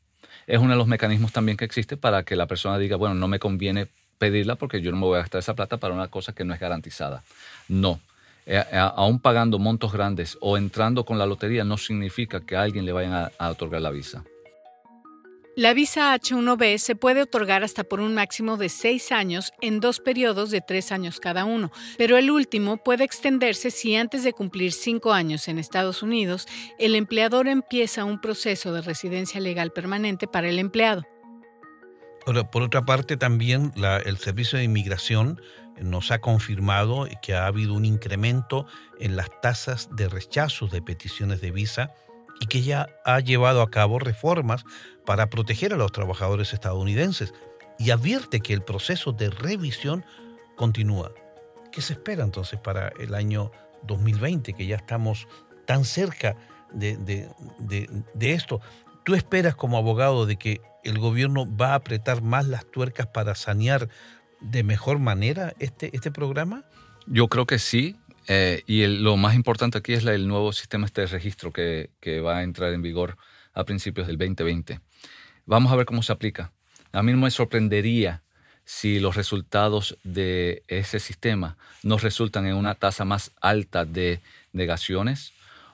es 0.47 0.59
uno 0.59 0.71
de 0.71 0.77
los 0.77 0.87
mecanismos 0.87 1.31
también 1.31 1.57
que 1.57 1.65
existe 1.65 1.97
para 1.97 2.23
que 2.23 2.35
la 2.35 2.47
persona 2.47 2.77
diga, 2.77 2.97
bueno, 2.97 3.15
no 3.15 3.27
me 3.27 3.39
conviene 3.39 3.87
pedirla 4.17 4.55
porque 4.55 4.81
yo 4.81 4.91
no 4.91 4.97
me 4.97 5.05
voy 5.05 5.17
a 5.17 5.21
gastar 5.21 5.39
esa 5.39 5.53
plata 5.53 5.77
para 5.77 5.93
una 5.93 6.07
cosa 6.07 6.33
que 6.33 6.43
no 6.43 6.53
es 6.53 6.59
garantizada. 6.59 7.23
No. 7.67 7.99
Eh, 8.45 8.63
eh, 8.71 8.77
aún 8.77 9.19
pagando 9.19 9.59
montos 9.59 9.93
grandes 9.93 10.37
o 10.41 10.57
entrando 10.57 11.05
con 11.05 11.17
la 11.17 11.25
lotería 11.25 11.63
no 11.63 11.77
significa 11.77 12.41
que 12.45 12.55
a 12.55 12.61
alguien 12.61 12.85
le 12.85 12.91
vayan 12.91 13.31
a 13.37 13.49
otorgar 13.49 13.81
la 13.81 13.91
visa. 13.91 14.23
La 15.55 15.75
visa 15.75 16.15
H1B 16.15 16.79
se 16.79 16.95
puede 16.95 17.21
otorgar 17.21 17.63
hasta 17.63 17.83
por 17.83 17.99
un 17.99 18.15
máximo 18.15 18.57
de 18.57 18.69
seis 18.69 19.11
años 19.11 19.51
en 19.61 19.79
dos 19.79 19.99
periodos 19.99 20.49
de 20.49 20.61
tres 20.61 20.91
años 20.91 21.19
cada 21.19 21.45
uno, 21.45 21.71
pero 21.95 22.17
el 22.17 22.31
último 22.31 22.77
puede 22.77 23.03
extenderse 23.03 23.69
si 23.69 23.95
antes 23.95 24.23
de 24.23 24.33
cumplir 24.33 24.71
cinco 24.71 25.13
años 25.13 25.47
en 25.47 25.59
Estados 25.59 26.01
Unidos, 26.01 26.47
el 26.79 26.95
empleador 26.95 27.47
empieza 27.47 28.03
un 28.03 28.19
proceso 28.19 28.73
de 28.73 28.81
residencia 28.81 29.39
legal 29.39 29.71
permanente 29.71 30.27
para 30.27 30.49
el 30.49 30.57
empleado. 30.57 31.03
Por 32.51 32.63
otra 32.63 32.83
parte, 32.83 33.15
también 33.15 33.73
el 34.05 34.17
Servicio 34.17 34.57
de 34.57 34.63
Inmigración 34.63 35.39
nos 35.81 36.11
ha 36.11 36.19
confirmado 36.19 37.07
que 37.21 37.35
ha 37.35 37.47
habido 37.47 37.73
un 37.73 37.85
incremento 37.85 38.65
en 38.99 39.15
las 39.15 39.29
tasas 39.41 39.89
de 39.95 40.09
rechazo 40.09 40.67
de 40.67 40.81
peticiones 40.81 41.41
de 41.41 41.51
visa 41.51 41.93
y 42.39 42.47
que 42.47 42.61
ya 42.61 42.87
ha 43.05 43.19
llevado 43.19 43.61
a 43.61 43.69
cabo 43.69 43.99
reformas 43.99 44.65
para 45.05 45.29
proteger 45.29 45.73
a 45.73 45.77
los 45.77 45.91
trabajadores 45.91 46.53
estadounidenses 46.53 47.33
y 47.79 47.91
advierte 47.91 48.39
que 48.39 48.53
el 48.53 48.61
proceso 48.61 49.11
de 49.11 49.29
revisión 49.29 50.05
continúa. 50.55 51.11
¿Qué 51.71 51.81
se 51.81 51.93
espera 51.93 52.23
entonces 52.23 52.59
para 52.59 52.89
el 52.99 53.15
año 53.15 53.51
2020, 53.83 54.53
que 54.53 54.67
ya 54.67 54.75
estamos 54.75 55.27
tan 55.65 55.85
cerca 55.85 56.35
de, 56.71 56.97
de 56.97 58.33
esto? 58.33 58.61
¿Tú 59.03 59.15
esperas 59.15 59.55
como 59.55 59.77
abogado 59.77 60.25
de 60.25 60.37
que 60.37 60.61
el 60.83 60.99
gobierno 60.99 61.45
va 61.55 61.71
a 61.71 61.75
apretar 61.75 62.21
más 62.21 62.47
las 62.47 62.65
tuercas 62.65 63.07
para 63.07 63.35
sanear 63.35 63.89
de 64.43 64.63
mejor 64.63 64.99
manera 64.99 65.53
este, 65.59 65.89
este 65.95 66.11
programa? 66.11 66.63
Yo 67.07 67.27
creo 67.27 67.45
que 67.45 67.59
sí. 67.59 67.95
Eh, 68.27 68.63
y 68.67 68.85
lo 68.87 69.17
más 69.17 69.35
importante 69.35 69.77
aquí 69.77 69.93
es 69.93 70.05
el 70.05 70.27
nuevo 70.27 70.53
sistema 70.53 70.85
este 70.85 71.01
de 71.01 71.07
registro 71.07 71.51
que, 71.51 71.89
que, 71.99 72.21
va 72.21 72.37
a 72.37 72.43
entrar 72.43 72.73
en 72.73 72.81
vigor 72.81 73.17
a 73.53 73.65
principios 73.65 74.07
del 74.07 74.17
2020. 74.17 74.79
Vamos 75.45 75.73
a 75.73 75.75
ver 75.75 75.85
cómo 75.85 76.03
se 76.03 76.13
aplica. 76.13 76.53
A 76.93 77.03
mí 77.03 77.11
no 77.11 77.17
me 77.17 77.31
sorprendería 77.31 78.23
si 78.65 78.99
los 78.99 79.15
resultados 79.15 79.97
de 80.03 80.63
ese 80.67 80.99
sistema 80.99 81.57
nos 81.83 82.01
resultan 82.01 82.45
en 82.45 82.55
una 82.55 82.75
tasa 82.75 83.03
más 83.03 83.31
alta 83.41 83.83
de 83.83 84.21
negaciones 84.53 85.33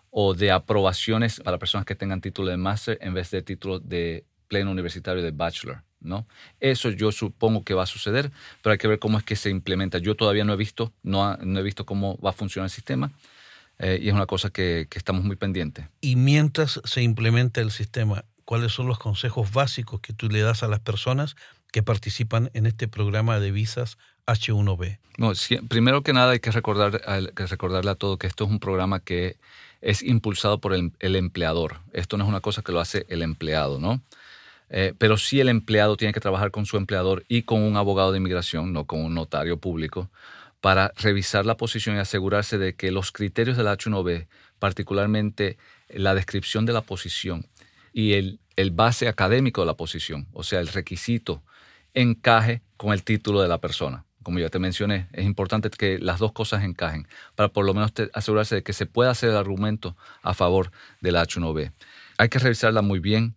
o 0.10 0.34
de 0.34 0.52
aprobaciones 0.52 1.40
para 1.40 1.60
personas 1.60 1.86
que 1.86 1.96
tengan 1.96 2.22
título 2.22 2.50
de 2.50 2.58
máster 2.58 2.98
en 3.02 3.14
vez 3.14 3.30
de 3.30 3.44
título 3.44 3.80
de 3.80 4.26
pleno 4.48 4.72
universitario 4.72 5.22
de 5.22 5.32
bachelor. 5.32 5.84
¿No? 6.02 6.26
Eso 6.60 6.90
yo 6.90 7.12
supongo 7.12 7.64
que 7.64 7.74
va 7.74 7.84
a 7.84 7.88
suceder, 7.88 8.32
pero 8.62 8.74
hay 8.74 8.78
que 8.78 8.88
ver 8.88 9.00
cómo 9.00 9.18
es 9.18 9.24
que 9.24 9.36
se 9.36 9.50
implementa. 9.50 9.98
Yo 9.98 10.16
todavía 10.16 10.44
no 10.44 10.54
he 10.54 10.58
visto, 10.58 10.94
no, 11.04 11.38
no 11.38 11.60
he 11.60 11.64
visto 11.64 11.86
cómo 11.86 12.18
va 12.20 12.32
a 12.32 12.34
funcionar 12.34 12.66
el 12.66 12.72
sistema 12.72 13.12
eh, 13.80 14.00
y 14.02 14.10
es 14.10 14.14
una 14.14 14.26
cosa 14.26 14.50
que, 14.50 14.88
que 14.90 14.98
estamos 14.98 15.24
muy 15.24 15.36
pendientes. 15.36 15.86
Y 16.02 16.16
mientras 16.16 16.82
se 16.84 17.02
implementa 17.02 17.62
el 17.62 17.72
sistema, 17.72 18.26
¿cuáles 18.46 18.72
son 18.72 18.88
los 18.88 19.00
consejos 19.00 19.52
básicos 19.52 20.02
que 20.02 20.14
tú 20.14 20.30
le 20.30 20.42
das 20.42 20.64
a 20.64 20.68
las 20.68 20.80
personas 20.80 21.36
que 21.72 21.84
participan 21.84 22.50
en 22.54 22.66
este 22.66 22.88
programa 22.88 23.40
de 23.40 23.52
visas 23.52 23.98
H1B? 24.26 25.00
No, 25.18 25.34
primero 25.68 26.02
que 26.02 26.14
nada 26.14 26.32
hay 26.32 26.40
que, 26.40 26.52
recordar, 26.52 27.02
que 27.36 27.46
recordarle 27.46 27.92
a 27.92 27.96
todo 27.96 28.18
que 28.18 28.28
esto 28.28 28.46
es 28.46 28.50
un 28.50 28.60
programa 28.60 29.00
que 29.00 29.38
es 29.82 30.04
impulsado 30.04 30.60
por 30.60 30.74
el, 30.74 30.94
el 31.00 31.16
empleador. 31.16 31.80
Esto 31.94 32.18
no 32.18 32.24
es 32.24 32.30
una 32.30 32.42
cosa 32.42 32.62
que 32.62 32.72
lo 32.72 32.80
hace 32.80 33.06
el 33.10 33.22
empleado, 33.22 33.80
¿no? 33.80 34.02
Eh, 34.70 34.94
pero 34.98 35.18
sí 35.18 35.40
el 35.40 35.50
empleado 35.50 35.98
tiene 35.98 36.14
que 36.14 36.20
trabajar 36.20 36.52
con 36.52 36.66
su 36.66 36.78
empleador 36.78 37.24
y 37.28 37.44
con 37.44 37.62
un 37.64 37.76
abogado 37.76 38.12
de 38.12 38.20
inmigración, 38.20 38.72
no 38.72 38.86
con 38.86 39.02
un 39.04 39.16
notario 39.16 39.58
público, 39.58 40.10
para 40.62 40.92
revisar 40.98 41.46
la 41.46 41.58
posición 41.58 41.96
y 41.96 42.00
asegurarse 42.00 42.58
de 42.58 42.76
que 42.76 42.92
los 42.92 43.12
criterios 43.12 43.58
del 43.58 43.68
H1B, 43.68 44.28
particularmente 44.60 45.58
la 45.90 46.14
descripción 46.14 46.66
de 46.66 46.74
la 46.74 46.82
posición 46.82 47.48
y 47.94 48.14
el, 48.14 48.40
el 48.56 48.72
base 48.72 49.08
académico 49.08 49.62
de 49.62 49.68
la 49.68 49.76
posición, 49.76 50.28
o 50.34 50.44
sea, 50.44 50.60
el 50.60 50.68
requisito, 50.68 51.44
encaje 51.94 52.62
con 52.78 52.94
el 52.94 53.04
título 53.04 53.42
de 53.42 53.48
la 53.48 53.60
persona. 53.60 54.06
Como 54.22 54.40
ya 54.40 54.50
te 54.50 54.60
mencioné, 54.60 55.08
es 55.14 55.26
importante 55.26 55.70
que 55.70 55.98
las 55.98 56.20
dos 56.20 56.34
cosas 56.34 56.64
encajen 56.64 57.08
para 57.36 57.50
por 57.50 57.66
lo 57.66 57.74
menos 57.74 57.94
asegurarse 58.14 58.56
de 58.56 58.64
que 58.64 58.74
se 58.74 58.86
pueda 58.86 59.12
hacer 59.12 59.30
el 59.30 59.38
argumento 59.38 59.96
a 60.22 60.34
favor 60.34 60.72
del 61.02 61.16
H1B. 61.16 61.72
Hay 62.18 62.30
que 62.30 62.38
revisarla 62.38 62.82
muy 62.82 63.00
bien, 63.00 63.36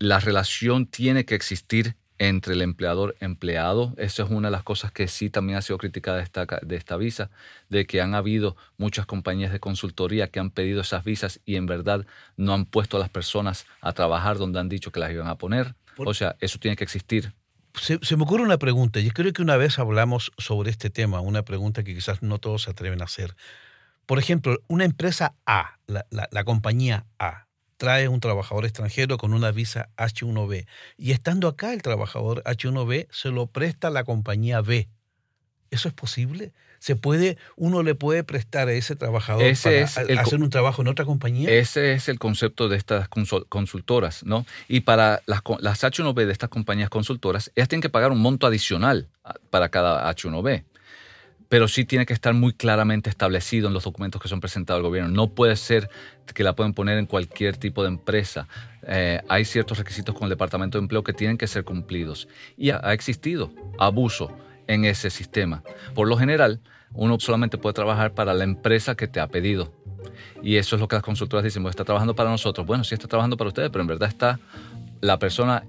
la 0.00 0.18
relación 0.18 0.86
tiene 0.86 1.24
que 1.24 1.34
existir 1.36 1.94
entre 2.18 2.54
el 2.54 2.62
empleador 2.62 3.16
empleado. 3.20 3.94
Eso 3.96 4.24
es 4.24 4.30
una 4.30 4.48
de 4.48 4.52
las 4.52 4.62
cosas 4.62 4.92
que 4.92 5.08
sí 5.08 5.30
también 5.30 5.58
ha 5.58 5.62
sido 5.62 5.78
criticada 5.78 6.16
de 6.16 6.24
esta, 6.24 6.46
de 6.46 6.76
esta 6.76 6.96
visa, 6.96 7.30
de 7.68 7.86
que 7.86 8.00
han 8.00 8.14
habido 8.14 8.56
muchas 8.78 9.06
compañías 9.06 9.52
de 9.52 9.60
consultoría 9.60 10.28
que 10.28 10.40
han 10.40 10.50
pedido 10.50 10.80
esas 10.80 11.04
visas 11.04 11.40
y 11.44 11.56
en 11.56 11.66
verdad 11.66 12.06
no 12.36 12.54
han 12.54 12.64
puesto 12.64 12.96
a 12.96 13.00
las 13.00 13.10
personas 13.10 13.66
a 13.82 13.92
trabajar 13.92 14.38
donde 14.38 14.58
han 14.58 14.68
dicho 14.68 14.90
que 14.90 15.00
las 15.00 15.12
iban 15.12 15.28
a 15.28 15.36
poner. 15.36 15.74
O 15.96 16.14
sea, 16.14 16.36
eso 16.40 16.58
tiene 16.58 16.76
que 16.76 16.84
existir. 16.84 17.34
Se, 17.74 18.16
me 18.16 18.22
ocurre 18.22 18.42
una 18.42 18.58
pregunta. 18.58 19.00
Yo 19.00 19.12
creo 19.12 19.32
que 19.32 19.42
una 19.42 19.56
vez 19.56 19.78
hablamos 19.78 20.32
sobre 20.38 20.70
este 20.70 20.88
tema, 20.88 21.20
una 21.20 21.42
pregunta 21.42 21.84
que 21.84 21.94
quizás 21.94 22.22
no 22.22 22.38
todos 22.38 22.62
se 22.62 22.70
atreven 22.70 23.02
a 23.02 23.04
hacer. 23.04 23.36
Por 24.06 24.18
ejemplo, 24.18 24.58
una 24.66 24.84
empresa 24.84 25.34
A, 25.46 25.78
la, 25.86 26.06
la 26.10 26.44
compañía 26.44 27.06
A, 27.18 27.46
trae 27.80 28.08
un 28.08 28.20
trabajador 28.20 28.66
extranjero 28.66 29.16
con 29.16 29.32
una 29.32 29.52
visa 29.52 29.88
H1B 29.96 30.66
y 30.98 31.12
estando 31.12 31.48
acá 31.48 31.72
el 31.72 31.80
trabajador 31.80 32.42
H1B 32.44 33.08
se 33.10 33.30
lo 33.30 33.46
presta 33.46 33.88
a 33.88 33.90
la 33.90 34.04
compañía 34.04 34.60
B. 34.60 34.90
¿Eso 35.70 35.88
es 35.88 35.94
posible? 35.94 36.52
¿Se 36.78 36.94
puede, 36.94 37.38
uno 37.56 37.82
le 37.82 37.94
puede 37.94 38.22
prestar 38.22 38.68
a 38.68 38.72
ese 38.72 38.96
trabajador 38.96 39.54
para 39.62 40.20
hacer 40.20 40.42
un 40.42 40.50
trabajo 40.50 40.82
en 40.82 40.88
otra 40.88 41.06
compañía? 41.06 41.50
Ese 41.50 41.94
es 41.94 42.10
el 42.10 42.18
concepto 42.18 42.68
de 42.68 42.76
estas 42.76 43.08
consultoras, 43.08 44.24
¿no? 44.24 44.44
Y 44.68 44.80
para 44.80 45.22
las, 45.24 45.40
las 45.60 45.82
H1B 45.82 46.26
de 46.26 46.32
estas 46.32 46.50
compañías 46.50 46.90
consultoras, 46.90 47.50
ellas 47.54 47.68
tienen 47.68 47.80
que 47.80 47.88
pagar 47.88 48.12
un 48.12 48.18
monto 48.18 48.46
adicional 48.46 49.08
para 49.48 49.70
cada 49.70 50.10
H1B 50.14 50.64
pero 51.50 51.66
sí 51.66 51.84
tiene 51.84 52.06
que 52.06 52.12
estar 52.12 52.32
muy 52.32 52.52
claramente 52.52 53.10
establecido 53.10 53.66
en 53.66 53.74
los 53.74 53.82
documentos 53.82 54.22
que 54.22 54.28
son 54.28 54.38
presentados 54.38 54.78
al 54.78 54.84
gobierno. 54.84 55.10
No 55.10 55.34
puede 55.34 55.56
ser 55.56 55.90
que 56.32 56.44
la 56.44 56.54
pueden 56.54 56.74
poner 56.74 56.96
en 56.96 57.06
cualquier 57.06 57.56
tipo 57.56 57.82
de 57.82 57.88
empresa. 57.88 58.46
Eh, 58.86 59.20
hay 59.28 59.44
ciertos 59.44 59.76
requisitos 59.76 60.14
con 60.14 60.26
el 60.26 60.30
Departamento 60.30 60.78
de 60.78 60.82
Empleo 60.82 61.02
que 61.02 61.12
tienen 61.12 61.36
que 61.36 61.48
ser 61.48 61.64
cumplidos. 61.64 62.28
Y 62.56 62.70
ha, 62.70 62.92
existido 62.92 63.52
abuso 63.80 64.30
en 64.68 64.84
ese 64.84 65.10
sistema. 65.10 65.64
Por 65.92 66.06
lo 66.06 66.16
general, 66.16 66.60
uno 66.92 67.18
solamente 67.18 67.58
puede 67.58 67.74
trabajar 67.74 68.14
para 68.14 68.32
la 68.32 68.44
empresa 68.44 68.94
que 68.94 69.08
te 69.08 69.18
ha 69.18 69.26
pedido. 69.26 69.74
Y 70.44 70.54
eso 70.54 70.76
es 70.76 70.80
lo 70.80 70.86
que 70.86 70.94
las 70.94 71.02
consultoras 71.02 71.42
dicen, 71.42 71.66
está 71.66 71.84
trabajando 71.84 72.14
para 72.14 72.30
nosotros. 72.30 72.64
Bueno, 72.64 72.84
sí 72.84 72.94
está 72.94 73.08
trabajando 73.08 73.36
para 73.36 73.48
ustedes, 73.48 73.70
pero 73.70 73.82
en 73.82 73.88
verdad 73.88 74.08
está 74.08 74.38
la 75.00 75.18
persona 75.18 75.64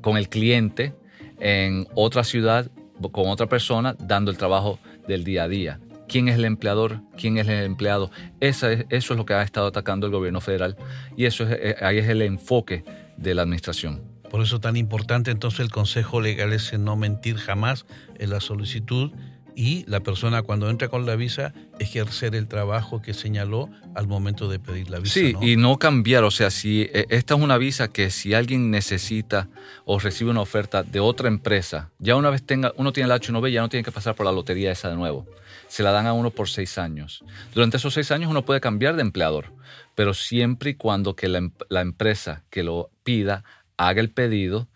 con 0.00 0.16
el 0.16 0.30
cliente 0.30 0.94
en 1.40 1.88
otra 1.94 2.24
ciudad, 2.24 2.70
con 3.12 3.28
otra 3.28 3.48
persona, 3.48 3.94
dando 3.98 4.30
el 4.30 4.38
trabajo 4.38 4.78
del 5.06 5.24
día 5.24 5.44
a 5.44 5.48
día. 5.48 5.80
¿Quién 6.08 6.28
es 6.28 6.36
el 6.36 6.44
empleador? 6.44 7.00
¿Quién 7.16 7.38
es 7.38 7.48
el 7.48 7.64
empleado? 7.64 8.10
Eso 8.40 8.68
es, 8.68 8.86
eso 8.90 9.14
es 9.14 9.16
lo 9.16 9.24
que 9.24 9.34
ha 9.34 9.42
estado 9.42 9.66
atacando 9.66 10.06
el 10.06 10.12
gobierno 10.12 10.40
federal 10.40 10.76
y 11.16 11.24
eso 11.24 11.44
es, 11.44 11.50
eh, 11.52 11.76
ahí 11.80 11.98
es 11.98 12.08
el 12.08 12.22
enfoque 12.22 12.84
de 13.16 13.34
la 13.34 13.42
administración. 13.42 14.02
Por 14.30 14.42
eso 14.42 14.60
tan 14.60 14.76
importante 14.76 15.30
entonces 15.30 15.60
el 15.60 15.70
consejo 15.70 16.20
legal 16.20 16.52
es 16.52 16.76
no 16.78 16.96
mentir 16.96 17.36
jamás 17.36 17.86
en 18.18 18.30
la 18.30 18.40
solicitud 18.40 19.12
y 19.56 19.84
la 19.86 20.00
persona 20.00 20.42
cuando 20.42 20.68
entra 20.68 20.88
con 20.88 21.06
la 21.06 21.16
visa 21.16 21.52
ejercer 21.78 22.34
el 22.34 22.48
trabajo 22.48 23.00
que 23.00 23.14
señaló 23.14 23.70
al 23.94 24.06
momento 24.06 24.48
de 24.48 24.58
pedir 24.58 24.90
la 24.90 24.98
visa. 24.98 25.14
Sí, 25.14 25.34
y 25.40 25.56
no 25.56 25.78
cambiar, 25.78 26.24
o 26.24 26.30
sea, 26.30 26.50
si 26.50 26.82
eh, 26.82 27.06
esta 27.10 27.34
es 27.34 27.40
una 27.40 27.58
visa 27.58 27.88
que 27.88 28.10
si 28.10 28.34
alguien 28.34 28.70
necesita 28.70 29.48
o 29.84 29.98
recibe 29.98 30.30
una 30.30 30.40
oferta 30.40 30.82
de 30.82 31.00
otra 31.00 31.28
empresa, 31.28 31.90
ya 31.98 32.16
una 32.16 32.30
vez 32.30 32.44
tenga, 32.44 32.72
uno 32.76 32.92
tiene 32.92 33.12
el 33.12 33.20
H1B, 33.20 33.52
ya 33.52 33.60
no 33.60 33.68
tiene 33.68 33.84
que 33.84 33.92
pasar 33.92 34.14
por 34.14 34.26
la 34.26 34.32
lotería 34.32 34.72
esa 34.72 34.90
de 34.90 34.96
nuevo. 34.96 35.26
Se 35.68 35.82
la 35.82 35.92
dan 35.92 36.06
a 36.06 36.12
uno 36.12 36.30
por 36.30 36.48
seis 36.48 36.78
años. 36.78 37.24
Durante 37.54 37.76
esos 37.76 37.94
seis 37.94 38.10
años 38.10 38.30
uno 38.30 38.44
puede 38.44 38.60
cambiar 38.60 38.96
de 38.96 39.02
empleador, 39.02 39.52
pero 39.94 40.14
siempre 40.14 40.70
y 40.70 40.74
cuando 40.74 41.14
que 41.14 41.28
la, 41.28 41.38
em, 41.38 41.52
la 41.68 41.80
empresa 41.80 42.44
que 42.50 42.62
lo 42.62 42.90
pida 43.02 43.44
haga 43.76 44.00
el 44.00 44.10
pedido 44.10 44.68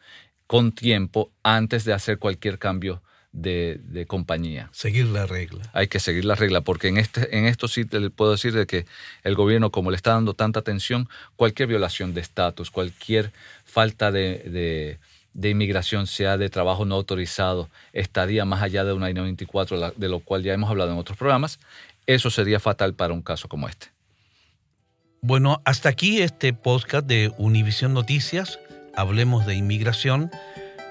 con 0.46 0.72
tiempo 0.72 1.30
antes 1.42 1.84
de 1.84 1.92
hacer 1.92 2.18
cualquier 2.18 2.58
cambio 2.58 3.02
de, 3.42 4.04
compañía. 4.06 4.68
Seguir 4.72 5.06
la 5.06 5.26
regla. 5.26 5.70
Hay 5.72 5.88
que 5.88 6.00
seguir 6.00 6.24
la 6.24 6.34
regla, 6.34 6.60
porque 6.60 6.88
en, 6.88 6.98
este, 6.98 7.36
en 7.36 7.46
esto 7.46 7.68
sí 7.68 7.84
te 7.84 8.10
puedo 8.10 8.32
decir 8.32 8.52
de 8.52 8.66
que 8.66 8.86
el 9.22 9.34
gobierno, 9.34 9.70
como 9.70 9.90
le 9.90 9.96
está 9.96 10.12
dando 10.12 10.34
tanta 10.34 10.60
atención, 10.60 11.08
cualquier 11.36 11.68
violación 11.68 12.14
de 12.14 12.20
estatus, 12.20 12.70
cualquier 12.70 13.32
falta 13.64 14.10
de, 14.10 14.98
inmigración, 15.34 16.06
sea 16.06 16.36
de 16.36 16.48
trabajo 16.50 16.84
no 16.84 16.96
autorizado, 16.96 17.68
estadía 17.92 18.44
más 18.44 18.62
allá 18.62 18.84
de 18.84 18.92
una 18.92 19.10
I-94, 19.10 19.94
de 19.94 20.08
lo 20.08 20.20
cual 20.20 20.42
ya 20.42 20.54
hemos 20.54 20.70
hablado 20.70 20.92
en 20.92 20.98
otros 20.98 21.18
programas, 21.18 21.58
eso 22.06 22.30
sería 22.30 22.60
fatal 22.60 22.94
para 22.94 23.12
un 23.12 23.22
caso 23.22 23.48
como 23.48 23.68
este. 23.68 23.88
Bueno, 25.20 25.60
hasta 25.64 25.88
aquí 25.88 26.22
este 26.22 26.52
podcast 26.52 27.06
de 27.06 27.32
Univisión 27.38 27.92
Noticias. 27.92 28.60
Hablemos 28.94 29.46
de 29.46 29.54
inmigración. 29.56 30.30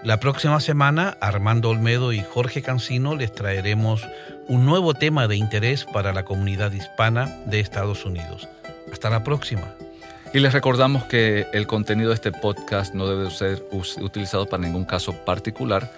La 0.04 0.20
próxima 0.20 0.60
semana, 0.60 1.18
Armando 1.22 1.70
Olmedo 1.70 2.14
y 2.14 2.22
Jorge 2.22 2.62
Cancino 2.62 3.16
les 3.16 3.34
traeremos 3.34 4.08
un 4.48 4.66
nuevo 4.66 4.94
tema 4.94 5.28
de 5.28 5.36
interés 5.36 5.86
para 5.86 6.14
la 6.14 6.24
comunidad 6.24 6.72
hispana 6.72 7.36
de 7.46 7.60
Estados 7.60 8.06
Unidos. 8.06 8.48
Hasta 8.92 9.10
la 9.10 9.24
próxima. 9.24 9.74
Y 10.34 10.40
les 10.40 10.54
recordamos 10.54 11.06
que 11.06 11.48
el 11.52 11.68
contenido 11.68 12.10
de 12.10 12.16
este 12.16 12.32
podcast 12.32 12.94
no 12.94 13.08
debe 13.08 13.32
ser 13.32 13.64
utilizado 14.00 14.46
para 14.46 14.64
ningún 14.64 14.86
caso 14.86 15.14
particular. 15.26 15.92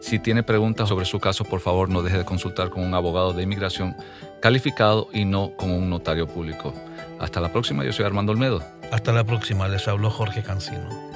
Si 0.00 0.18
tiene 0.18 0.42
preguntas 0.42 0.88
sobre 0.88 1.04
su 1.04 1.20
caso, 1.20 1.44
por 1.44 1.60
favor 1.60 1.88
no 1.88 2.02
deje 2.02 2.18
de 2.18 2.24
consultar 2.24 2.70
con 2.70 2.82
un 2.82 2.94
abogado 2.94 3.32
de 3.32 3.44
inmigración 3.44 3.96
calificado 4.40 5.08
y 5.12 5.24
no 5.24 5.52
con 5.56 5.70
un 5.70 5.88
notario 5.88 6.26
público. 6.26 6.74
Hasta 7.20 7.40
la 7.40 7.52
próxima, 7.52 7.84
yo 7.84 7.92
soy 7.92 8.04
Armando 8.04 8.32
Olmedo. 8.32 8.62
Hasta 8.90 9.12
la 9.12 9.24
próxima, 9.24 9.68
les 9.68 9.86
habló 9.86 10.10
Jorge 10.10 10.42
Cancino. 10.42 11.13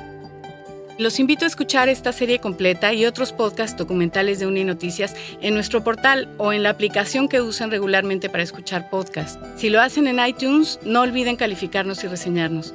Los 0.99 1.21
invito 1.21 1.45
a 1.45 1.49
escuchar 1.49 1.89
esta 1.89 2.13
serie 2.13 2.41
completa 2.41 2.93
y 2.93 3.07
otros 3.07 3.33
podcasts 3.33 3.77
documentales 3.77 4.41
de 4.41 4.49
Uninoticias 4.49 5.15
en 5.41 5.55
nuestro 5.55 5.85
portal 5.85 6.29
o 6.39 6.53
en 6.53 6.65
la 6.65 6.71
aplicación 6.71 7.29
que 7.29 7.41
usan 7.41 7.71
regularmente 7.71 8.29
para 8.29 8.43
escuchar 8.43 8.91
podcasts. 8.91 9.39
Si 9.57 9.71
lo 9.71 9.81
hacen 9.81 10.09
en 10.09 10.19
iTunes, 10.19 10.81
no 10.83 11.03
olviden 11.03 11.37
calificarnos 11.37 12.03
y 12.03 12.09
reseñarnos. 12.09 12.75